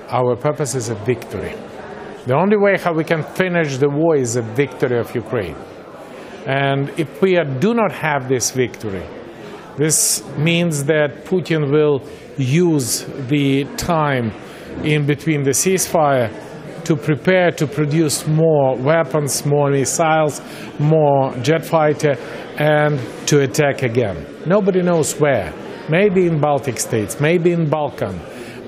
Our 0.10 0.36
purpose 0.36 0.76
is 0.76 0.90
a 0.90 0.96
victory. 0.96 1.54
The 2.26 2.36
only 2.36 2.58
way 2.58 2.78
how 2.78 2.94
we 2.94 3.04
can 3.04 3.24
finish 3.24 3.78
the 3.78 3.90
war 3.90 4.16
is 4.16 4.36
a 4.36 4.42
victory 4.42 5.00
of 5.00 5.14
Ukraine. 5.16 5.56
And 6.46 6.90
if 6.98 7.22
we 7.22 7.40
do 7.60 7.74
not 7.74 7.92
have 7.92 8.28
this 8.28 8.52
victory, 8.52 9.06
this 9.78 10.24
means 10.38 10.86
that 10.86 11.26
Putin 11.26 11.72
will 11.72 12.02
use 12.38 13.06
the 13.28 13.66
time 13.78 14.32
in 14.84 15.06
between 15.06 15.44
the 15.44 15.52
ceasefire 15.52 16.30
to 16.84 16.96
prepare 16.96 17.52
to 17.52 17.68
produce 17.68 18.26
more 18.26 18.76
weapons, 18.78 19.46
more 19.46 19.70
missiles, 19.70 20.42
more 20.80 21.36
jet 21.38 21.64
fighter, 21.64 22.18
and 22.60 23.00
to 23.26 23.42
attack 23.42 23.82
again. 23.84 24.26
Nobody 24.46 24.82
knows 24.82 25.20
where. 25.20 25.54
Maybe 25.90 26.28
in 26.28 26.40
Baltic 26.40 26.80
states, 26.80 27.20
maybe 27.20 27.52
in 27.52 27.68
Balkan. 27.70 28.20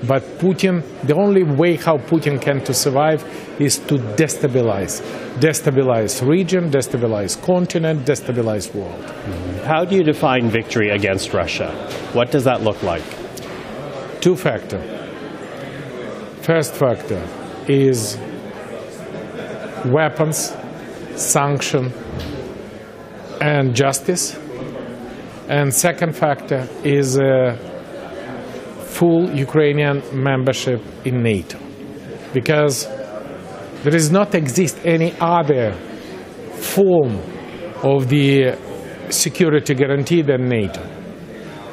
But 0.08 0.22
Putin, 0.38 0.82
the 1.06 1.14
only 1.14 1.44
way 1.44 1.76
how 1.76 1.98
Putin 1.98 2.40
can 2.40 2.64
to 2.64 2.74
survive 2.74 3.22
is 3.60 3.78
to 3.80 3.94
destabilize, 3.94 5.00
destabilize 5.38 6.26
region, 6.26 6.70
destabilize 6.70 7.40
continent, 7.40 8.04
destabilize 8.04 8.74
world. 8.74 9.00
Mm-hmm. 9.00 9.64
How 9.64 9.84
do 9.84 9.94
you 9.94 10.02
define 10.02 10.50
victory 10.50 10.90
against 10.90 11.32
Russia? 11.32 11.70
What 12.14 12.32
does 12.32 12.42
that 12.44 12.62
look 12.62 12.82
like? 12.82 13.04
Two 14.20 14.34
factor. 14.34 14.80
First 16.40 16.74
factor 16.74 17.24
is 17.68 18.18
weapons, 19.84 20.56
sanction, 21.14 21.92
and 23.42 23.74
justice. 23.74 24.38
And 25.48 25.74
second 25.74 26.14
factor 26.16 26.68
is 26.84 27.18
uh, 27.18 27.56
full 28.86 29.30
Ukrainian 29.46 30.00
membership 30.12 30.80
in 31.04 31.22
NATO. 31.22 31.58
Because 32.32 32.86
there 33.82 33.94
does 33.98 34.10
not 34.12 34.34
exist 34.34 34.78
any 34.84 35.12
other 35.20 35.72
form 36.74 37.18
of 37.82 38.08
the 38.08 38.56
security 39.10 39.74
guarantee 39.74 40.22
than 40.22 40.48
NATO. 40.48 40.82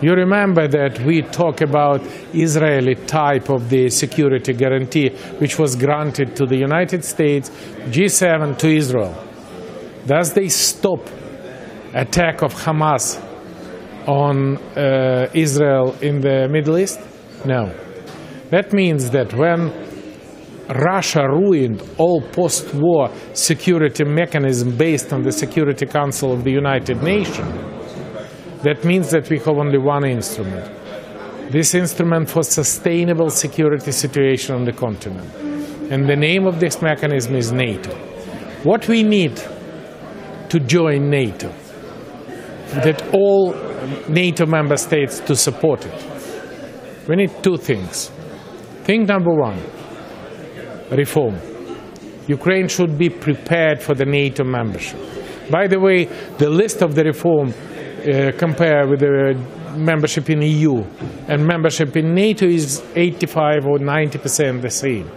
You 0.02 0.14
remember 0.14 0.68
that 0.68 1.00
we 1.02 1.22
talk 1.22 1.62
about 1.62 2.02
Israeli 2.34 2.96
type 2.96 3.50
of 3.50 3.70
the 3.70 3.90
security 3.90 4.54
guarantee, 4.54 5.10
which 5.42 5.60
was 5.60 5.76
granted 5.76 6.36
to 6.38 6.46
the 6.46 6.58
United 6.58 7.04
States, 7.06 7.50
G7 7.94 8.58
to 8.58 8.68
Israel. 8.70 9.16
Does 10.08 10.34
they 10.34 10.50
stop 10.50 11.02
attack 11.94 12.42
of 12.42 12.54
Hamas 12.54 13.22
on 14.08 14.58
uh, 14.58 15.30
Israel 15.34 15.96
in 16.02 16.22
the 16.22 16.48
Middle 16.50 16.78
East? 16.78 17.00
No. 17.46 17.74
That 18.50 18.74
means 18.74 19.12
that 19.12 19.34
when 19.34 19.72
Russia 20.70 21.28
ruined 21.28 21.82
all 21.98 22.22
post-war 22.22 23.10
security 23.34 24.04
mechanism 24.04 24.76
based 24.76 25.14
on 25.14 25.24
the 25.24 25.32
Security 25.32 25.86
Council 25.86 26.32
of 26.32 26.44
the 26.44 26.52
United 26.52 27.02
Nations, 27.02 27.50
that 28.64 28.84
means 28.84 29.10
that 29.12 29.30
we 29.30 29.38
have 29.40 29.58
only 29.58 29.78
one 29.78 30.06
instrument. 30.06 30.70
This 31.52 31.74
instrument 31.74 32.30
for 32.30 32.44
sustainable 32.44 33.30
security 33.30 33.92
situation 33.92 34.56
on 34.56 34.66
the 34.66 34.74
continent. 34.74 35.34
And 35.92 36.08
the 36.08 36.16
name 36.16 36.46
of 36.46 36.60
this 36.60 36.82
mechanism 36.82 37.36
is 37.36 37.52
NATO. 37.52 37.96
What 38.64 38.88
we 38.88 39.02
need 39.02 39.42
to 40.50 40.60
join 40.60 41.10
NATO, 41.10 41.52
that 42.74 43.14
all 43.14 43.54
NATO 44.08 44.46
member 44.46 44.78
states 44.78 45.20
to 45.22 45.36
support 45.36 45.86
it. 45.86 47.08
We 47.08 47.16
need 47.16 47.32
two 47.44 47.58
things. 47.58 48.10
Thing 48.84 49.06
number 49.06 49.32
one, 49.32 49.60
reform. 50.92 51.36
Ukraine 52.28 52.68
should 52.68 52.98
be 52.98 53.10
prepared 53.10 53.82
for 53.82 53.96
the 53.96 54.06
NATO 54.06 54.44
membership. 54.44 55.00
By 55.50 55.68
the 55.68 55.80
way, 55.80 56.06
the 56.38 56.50
list 56.50 56.84
of 56.84 56.94
the 56.94 57.04
reform 57.04 57.50
uh, 57.50 58.32
compare 58.38 58.88
with 58.88 59.00
the 59.00 59.36
membership 59.76 60.30
in 60.30 60.42
EU 60.42 60.84
and 61.28 61.46
membership 61.46 61.96
in 61.98 62.14
NATO 62.14 62.46
is 62.46 62.84
85 62.96 63.66
or 63.66 63.80
90 63.80 64.20
percent 64.20 64.62
the 64.62 64.70
same. 64.70 65.10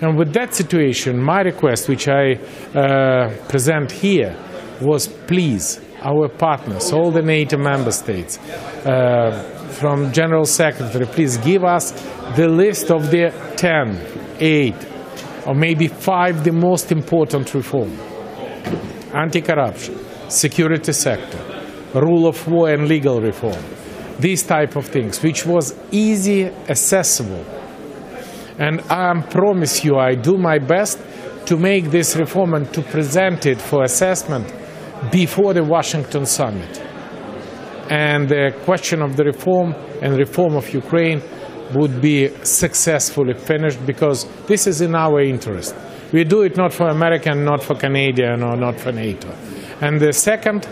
And 0.00 0.16
with 0.16 0.32
that 0.32 0.54
situation, 0.54 1.22
my 1.22 1.42
request, 1.42 1.88
which 1.88 2.08
I 2.08 2.32
uh, 2.74 3.36
present 3.48 3.92
here, 3.92 4.34
was 4.80 5.08
please, 5.08 5.80
our 6.02 6.28
partners, 6.28 6.92
all 6.92 7.10
the 7.10 7.22
NATO 7.22 7.56
member 7.56 7.92
states, 7.92 8.38
uh, 8.86 9.58
from 9.70 10.12
General 10.12 10.44
Secretary, 10.44 11.06
please 11.06 11.36
give 11.38 11.64
us 11.64 11.92
the 12.36 12.48
list 12.48 12.90
of 12.90 13.10
the 13.10 13.32
10, 13.56 14.00
8, 14.38 14.74
or 15.46 15.54
maybe 15.54 15.88
5 15.88 16.44
the 16.44 16.52
most 16.52 16.92
important 16.92 17.52
reform. 17.54 17.96
Anti-corruption, 19.14 19.98
security 20.28 20.92
sector, 20.92 21.38
rule 21.94 22.26
of 22.26 22.46
law 22.48 22.66
and 22.66 22.88
legal 22.88 23.20
reform, 23.20 23.62
these 24.18 24.42
type 24.42 24.76
of 24.76 24.86
things, 24.86 25.22
which 25.22 25.46
was 25.46 25.74
easy, 25.90 26.46
accessible. 26.68 27.44
And 28.58 28.80
I 28.90 29.20
promise 29.22 29.84
you, 29.84 29.96
I 29.96 30.14
do 30.14 30.36
my 30.36 30.58
best 30.58 31.00
to 31.46 31.56
make 31.56 31.86
this 31.86 32.16
reform 32.16 32.54
and 32.54 32.72
to 32.74 32.82
present 32.82 33.46
it 33.46 33.60
for 33.60 33.82
assessment 33.82 34.52
before 35.10 35.54
the 35.54 35.64
Washington 35.64 36.26
summit. 36.26 36.80
And 37.90 38.28
the 38.28 38.54
question 38.64 39.02
of 39.02 39.16
the 39.16 39.24
reform 39.24 39.74
and 40.02 40.16
reform 40.16 40.56
of 40.56 40.72
Ukraine 40.72 41.22
would 41.74 42.00
be 42.00 42.28
successfully 42.44 43.34
finished 43.34 43.84
because 43.86 44.26
this 44.46 44.66
is 44.66 44.80
in 44.80 44.94
our 44.94 45.20
interest. 45.20 45.74
We 46.12 46.24
do 46.24 46.42
it 46.42 46.56
not 46.56 46.72
for 46.72 46.88
American, 46.88 47.44
not 47.44 47.62
for 47.62 47.74
Canadian, 47.74 48.42
or 48.42 48.56
not 48.56 48.78
for 48.78 48.92
NATO. 48.92 49.28
And 49.80 50.00
the 50.00 50.12
second 50.12 50.68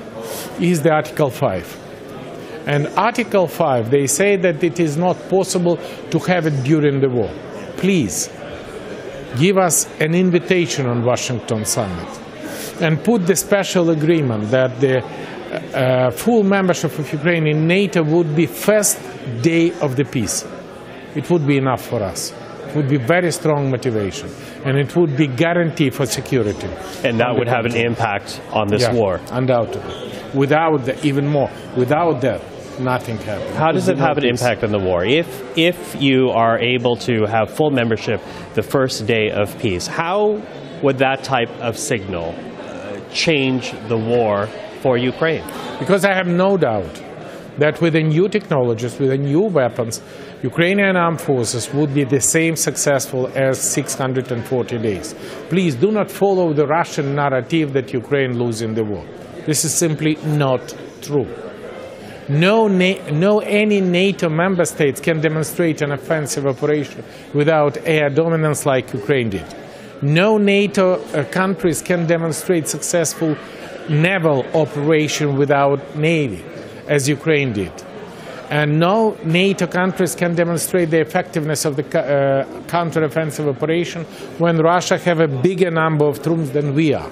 is 0.60 0.82
the 0.82 0.92
Article 0.92 1.30
5. 1.30 2.64
And 2.66 2.88
Article 2.88 3.46
5, 3.46 3.90
they 3.90 4.06
say 4.06 4.36
that 4.36 4.62
it 4.62 4.78
is 4.78 4.96
not 4.96 5.16
possible 5.28 5.76
to 6.10 6.18
have 6.20 6.46
it 6.46 6.62
during 6.64 7.00
the 7.00 7.08
war. 7.08 7.32
Please, 7.76 8.28
give 9.38 9.56
us 9.56 9.88
an 10.00 10.14
invitation 10.14 10.86
on 10.86 11.04
Washington 11.04 11.64
summit 11.64 12.27
and 12.80 13.02
put 13.02 13.26
the 13.26 13.36
special 13.36 13.90
agreement 13.90 14.50
that 14.50 14.80
the 14.80 15.02
uh, 15.02 16.10
full 16.10 16.42
membership 16.42 16.98
of 16.98 17.12
Ukraine 17.12 17.46
in 17.46 17.66
NATO 17.66 18.02
would 18.02 18.34
be 18.36 18.46
first 18.46 18.98
day 19.42 19.72
of 19.80 19.96
the 19.96 20.04
peace. 20.04 20.46
It 21.14 21.28
would 21.30 21.46
be 21.46 21.56
enough 21.56 21.84
for 21.84 22.02
us. 22.02 22.32
It 22.68 22.76
would 22.76 22.88
be 22.88 22.98
very 22.98 23.32
strong 23.32 23.70
motivation, 23.70 24.28
and 24.64 24.76
it 24.76 24.94
would 24.94 25.16
be 25.16 25.26
guarantee 25.26 25.88
for 25.90 26.04
security. 26.04 26.68
And 27.02 27.18
that 27.20 27.34
would 27.34 27.48
have 27.48 27.64
an 27.64 27.74
impact 27.74 28.40
on 28.52 28.68
this 28.68 28.82
Yeah, 28.82 28.92
war. 28.92 29.20
Undoubtedly. 29.32 30.12
Without 30.34 30.84
that, 30.84 31.02
even 31.04 31.26
more. 31.26 31.50
Without 31.76 32.20
that, 32.20 32.42
nothing 32.78 33.16
happens. 33.16 33.56
How 33.56 33.72
does 33.72 33.86
Would 33.86 33.96
it 33.96 34.00
have 34.00 34.18
an 34.18 34.24
peace. 34.24 34.42
impact 34.42 34.64
on 34.64 34.70
the 34.70 34.78
war? 34.78 35.02
If 35.02 35.28
if 35.56 35.96
you 36.00 36.28
are 36.28 36.58
able 36.58 36.96
to 37.08 37.24
have 37.24 37.50
full 37.50 37.70
membership 37.70 38.20
the 38.52 38.62
first 38.62 39.06
day 39.06 39.30
of 39.30 39.58
peace, 39.58 39.86
how 39.86 40.42
would 40.82 40.98
that 40.98 41.24
type 41.24 41.50
of 41.60 41.78
signal 41.78 42.34
change 43.12 43.72
the 43.88 43.96
war 43.96 44.46
for 44.82 44.96
Ukraine? 44.96 45.44
Because 45.78 46.04
I 46.04 46.14
have 46.14 46.26
no 46.26 46.56
doubt 46.56 47.02
that 47.58 47.80
with 47.80 47.92
the 47.94 48.02
new 48.02 48.28
technologies, 48.28 48.98
with 48.98 49.10
the 49.10 49.18
new 49.18 49.42
weapons, 49.42 50.00
Ukrainian 50.42 50.96
armed 50.96 51.20
forces 51.20 51.72
would 51.74 51.92
be 51.92 52.04
the 52.04 52.20
same 52.20 52.54
successful 52.54 53.26
as 53.34 53.60
640 53.60 54.78
days. 54.78 55.14
Please 55.48 55.74
do 55.74 55.90
not 55.90 56.10
follow 56.10 56.52
the 56.52 56.66
Russian 56.66 57.16
narrative 57.16 57.72
that 57.72 57.92
Ukraine 57.92 58.38
losing 58.38 58.74
the 58.74 58.84
war. 58.84 59.04
This 59.46 59.64
is 59.64 59.74
simply 59.74 60.16
not 60.24 60.74
true. 61.02 61.26
No, 62.28 62.68
no 62.68 63.38
any 63.40 63.80
NATO 63.80 64.28
member 64.28 64.64
states 64.64 65.00
can 65.00 65.20
demonstrate 65.20 65.80
an 65.82 65.92
offensive 65.92 66.46
operation 66.46 67.02
without 67.34 67.78
air 67.84 68.10
dominance 68.10 68.66
like 68.66 68.92
Ukraine 68.92 69.30
did. 69.30 69.46
No 70.02 70.38
NATO 70.38 70.94
uh, 70.94 71.24
countries 71.24 71.82
can 71.82 72.06
demonstrate 72.06 72.68
successful 72.68 73.36
naval 73.88 74.46
operation 74.54 75.36
without 75.36 75.96
navy, 75.96 76.44
as 76.86 77.08
Ukraine 77.08 77.52
did. 77.52 77.72
And 78.50 78.78
no 78.78 79.16
NATO 79.24 79.66
countries 79.66 80.14
can 80.14 80.34
demonstrate 80.34 80.90
the 80.90 81.00
effectiveness 81.00 81.64
of 81.64 81.76
the 81.76 81.82
uh, 81.82 82.44
counteroffensive 82.66 83.48
operation 83.48 84.04
when 84.38 84.58
Russia 84.58 84.98
have 84.98 85.20
a 85.20 85.28
bigger 85.28 85.70
number 85.70 86.06
of 86.06 86.22
troops 86.22 86.50
than 86.50 86.74
we 86.74 86.94
are, 86.94 87.10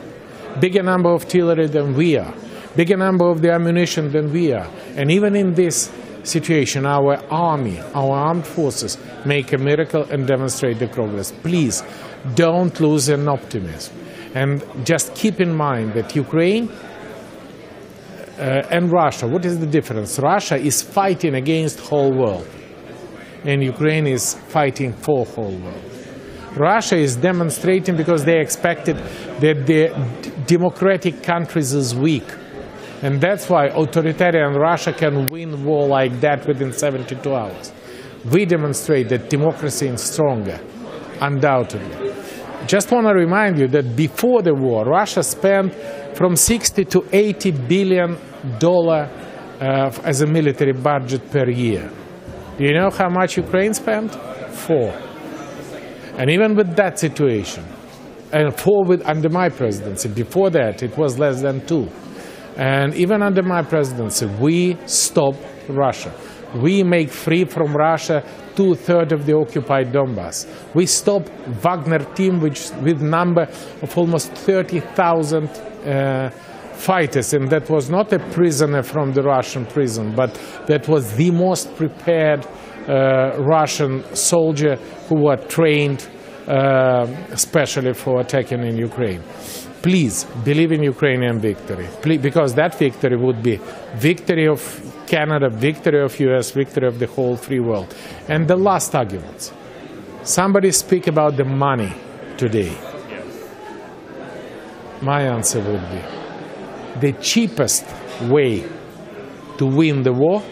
bigger 0.60 0.82
number 0.82 1.10
of 1.10 1.24
artillery 1.24 1.66
than 1.66 1.94
we 1.94 2.16
are, 2.16 2.32
bigger 2.76 2.96
number 2.96 3.28
of 3.28 3.42
the 3.42 3.50
ammunition 3.50 4.12
than 4.12 4.32
we 4.32 4.52
are. 4.52 4.68
And 4.94 5.10
even 5.10 5.36
in 5.36 5.54
this 5.54 5.90
situation, 6.26 6.86
our 6.86 7.16
army, 7.30 7.80
our 7.94 8.12
armed 8.12 8.46
forces 8.46 8.98
make 9.24 9.52
a 9.52 9.58
miracle 9.58 10.04
and 10.04 10.26
demonstrate 10.26 10.78
the 10.78 10.88
progress. 10.88 11.32
Please 11.32 11.82
don't 12.34 12.78
lose 12.80 13.08
an 13.08 13.28
optimism. 13.28 13.94
And 14.34 14.64
just 14.84 15.14
keep 15.14 15.40
in 15.40 15.54
mind 15.54 15.94
that 15.94 16.14
Ukraine 16.14 16.68
uh, 18.38 18.66
and 18.70 18.92
Russia, 18.92 19.26
what 19.26 19.44
is 19.44 19.58
the 19.58 19.66
difference? 19.66 20.18
Russia 20.18 20.56
is 20.56 20.82
fighting 20.82 21.34
against 21.34 21.80
whole 21.80 22.12
world, 22.12 22.46
and 23.44 23.62
Ukraine 23.62 24.06
is 24.06 24.34
fighting 24.34 24.92
for 24.92 25.24
whole 25.24 25.56
world. 25.56 25.82
Russia 26.54 26.96
is 26.96 27.16
demonstrating 27.16 27.96
because 27.96 28.24
they 28.24 28.40
expected 28.40 28.96
that 29.40 29.66
the 29.66 29.88
democratic 30.46 31.22
countries 31.22 31.72
is 31.72 31.94
weak. 31.94 32.24
And 33.02 33.20
that's 33.20 33.48
why 33.48 33.66
authoritarian 33.66 34.54
Russia 34.54 34.92
can 34.92 35.26
win 35.26 35.64
war 35.64 35.86
like 35.86 36.20
that 36.20 36.46
within 36.46 36.72
72 36.72 37.34
hours. 37.34 37.72
We 38.30 38.46
demonstrate 38.46 39.08
that 39.10 39.28
democracy 39.28 39.88
is 39.88 40.02
stronger, 40.02 40.58
undoubtedly. 41.20 42.12
Just 42.66 42.90
want 42.90 43.06
to 43.06 43.12
remind 43.12 43.58
you 43.58 43.68
that 43.68 43.94
before 43.94 44.42
the 44.42 44.54
war, 44.54 44.84
Russia 44.84 45.22
spent 45.22 45.74
from 46.16 46.34
60 46.34 46.84
to 46.86 47.06
80 47.12 47.50
billion 47.68 48.16
dollar 48.58 49.08
uh, 49.60 49.90
as 50.02 50.22
a 50.22 50.26
military 50.26 50.72
budget 50.72 51.30
per 51.30 51.48
year. 51.48 51.90
Do 52.58 52.64
you 52.64 52.72
know 52.72 52.90
how 52.90 53.08
much 53.08 53.36
Ukraine 53.36 53.74
spent? 53.74 54.14
Four. 54.14 54.90
And 56.16 56.30
even 56.30 56.54
with 56.54 56.74
that 56.76 56.98
situation, 56.98 57.64
and 58.32 58.54
four 58.58 58.84
with, 58.84 59.02
under 59.06 59.28
my 59.28 59.48
presidency, 59.48 60.08
before 60.08 60.50
that 60.50 60.82
it 60.82 60.96
was 60.96 61.18
less 61.18 61.42
than 61.42 61.64
two. 61.66 61.88
And 62.56 62.94
even 62.94 63.22
under 63.22 63.42
my 63.42 63.62
presidency, 63.62 64.26
we 64.26 64.76
stop 64.86 65.34
Russia. 65.68 66.12
We 66.54 66.82
make 66.82 67.10
free 67.10 67.44
from 67.44 67.74
Russia 67.74 68.24
two 68.54 68.74
thirds 68.74 69.12
of 69.12 69.26
the 69.26 69.36
occupied 69.36 69.92
Donbass. 69.92 70.46
We 70.74 70.86
stop 70.86 71.28
Wagner 71.62 71.98
team, 72.14 72.40
which 72.40 72.70
with 72.82 73.02
number 73.02 73.42
of 73.82 73.98
almost 73.98 74.32
30,000 74.32 75.48
uh, 75.48 76.30
fighters, 76.72 77.34
and 77.34 77.50
that 77.50 77.68
was 77.68 77.90
not 77.90 78.12
a 78.12 78.18
prisoner 78.18 78.82
from 78.82 79.12
the 79.12 79.22
Russian 79.22 79.66
prison, 79.66 80.14
but 80.14 80.34
that 80.66 80.88
was 80.88 81.14
the 81.16 81.30
most 81.30 81.74
prepared 81.76 82.46
uh, 82.88 83.36
Russian 83.38 84.04
soldier 84.14 84.76
who 85.08 85.24
were 85.24 85.36
trained 85.36 86.08
uh, 86.46 87.06
especially 87.32 87.92
for 87.92 88.20
attacking 88.20 88.62
in 88.62 88.76
Ukraine. 88.76 89.20
Please 89.86 90.24
believe 90.44 90.72
in 90.72 90.82
Ukrainian 90.82 91.38
victory, 91.38 91.86
Please, 92.02 92.20
because 92.20 92.54
that 92.54 92.76
victory 92.76 93.16
would 93.16 93.40
be 93.40 93.60
victory 93.94 94.48
of 94.48 94.60
Canada, 95.06 95.48
victory 95.48 96.02
of 96.02 96.18
US, 96.18 96.50
victory 96.50 96.88
of 96.88 96.98
the 96.98 97.06
whole 97.06 97.36
free 97.36 97.60
world. 97.60 97.94
And 98.26 98.48
the 98.48 98.56
last 98.56 98.96
argument. 98.96 99.52
Somebody 100.24 100.72
speak 100.72 101.06
about 101.06 101.36
the 101.36 101.44
money 101.44 101.92
today. 102.36 102.76
My 105.02 105.20
answer 105.22 105.60
would 105.60 105.86
be 105.94 106.02
the 106.98 107.12
cheapest 107.20 107.84
way 108.22 108.64
to 109.58 109.66
win 109.66 110.02
the 110.02 110.12
war 110.12 110.42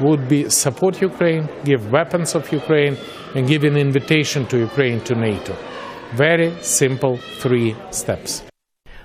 would 0.00 0.28
be 0.28 0.48
support 0.50 1.02
Ukraine, 1.02 1.48
give 1.64 1.90
weapons 1.90 2.36
of 2.36 2.52
Ukraine, 2.52 2.96
and 3.34 3.48
give 3.48 3.64
an 3.64 3.76
invitation 3.76 4.46
to 4.46 4.56
Ukraine 4.56 5.00
to 5.00 5.16
NATO. 5.16 5.56
Very 6.14 6.54
simple 6.62 7.16
three 7.16 7.76
steps. 7.90 8.44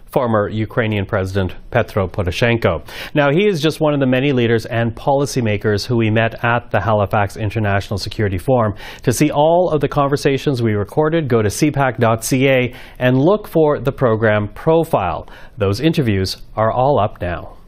Former 0.06 0.50
Ukrainian 0.50 1.06
President 1.06 1.56
Petro 1.72 2.08
Poroshenko. 2.08 2.86
Now, 3.14 3.32
he 3.32 3.48
is 3.48 3.62
just 3.62 3.80
one 3.80 3.94
of 3.94 4.02
the 4.02 4.06
many 4.06 4.34
leaders 4.34 4.66
and 4.66 4.94
policymakers 4.94 5.86
who 5.86 5.96
we 5.96 6.10
met 6.10 6.44
at 6.44 6.70
the 6.70 6.82
Halifax 6.82 7.38
International 7.38 7.98
Security 7.98 8.38
Forum. 8.38 8.76
To 9.04 9.14
see 9.14 9.32
all 9.32 9.70
of 9.72 9.80
the 9.80 9.88
conversations 9.88 10.62
we 10.62 10.74
recorded, 10.74 11.30
go 11.30 11.42
to 11.42 11.48
cpac.ca 11.48 12.74
and 13.00 13.18
look 13.18 13.48
for 13.48 13.80
the 13.80 13.94
program 13.94 14.50
profile. 14.50 15.28
Those 15.58 15.80
interviews 15.80 16.42
are 16.56 16.72
all 16.72 17.00
up 17.00 17.22
now. 17.22 17.61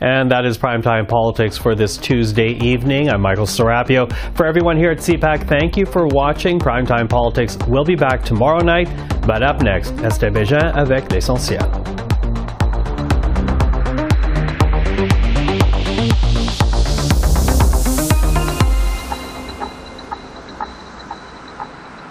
And 0.00 0.30
that 0.30 0.44
is 0.44 0.56
Primetime 0.56 1.08
Politics 1.08 1.58
for 1.58 1.74
this 1.74 1.96
Tuesday 1.96 2.50
evening. 2.62 3.10
I'm 3.10 3.20
Michael 3.20 3.46
Serapio. 3.46 4.12
For 4.36 4.46
everyone 4.46 4.76
here 4.76 4.90
at 4.90 4.98
CPAC, 4.98 5.48
thank 5.48 5.76
you 5.76 5.86
for 5.86 6.06
watching. 6.06 6.58
Primetime 6.58 7.08
Politics 7.08 7.58
We'll 7.66 7.84
be 7.84 7.96
back 7.96 8.24
tomorrow 8.24 8.64
night. 8.64 8.88
But 9.26 9.42
up 9.42 9.60
next, 9.62 9.92
Esther 10.02 10.30
Bégin 10.30 10.74
avec 10.76 11.10
l'essentiel. 11.10 12.07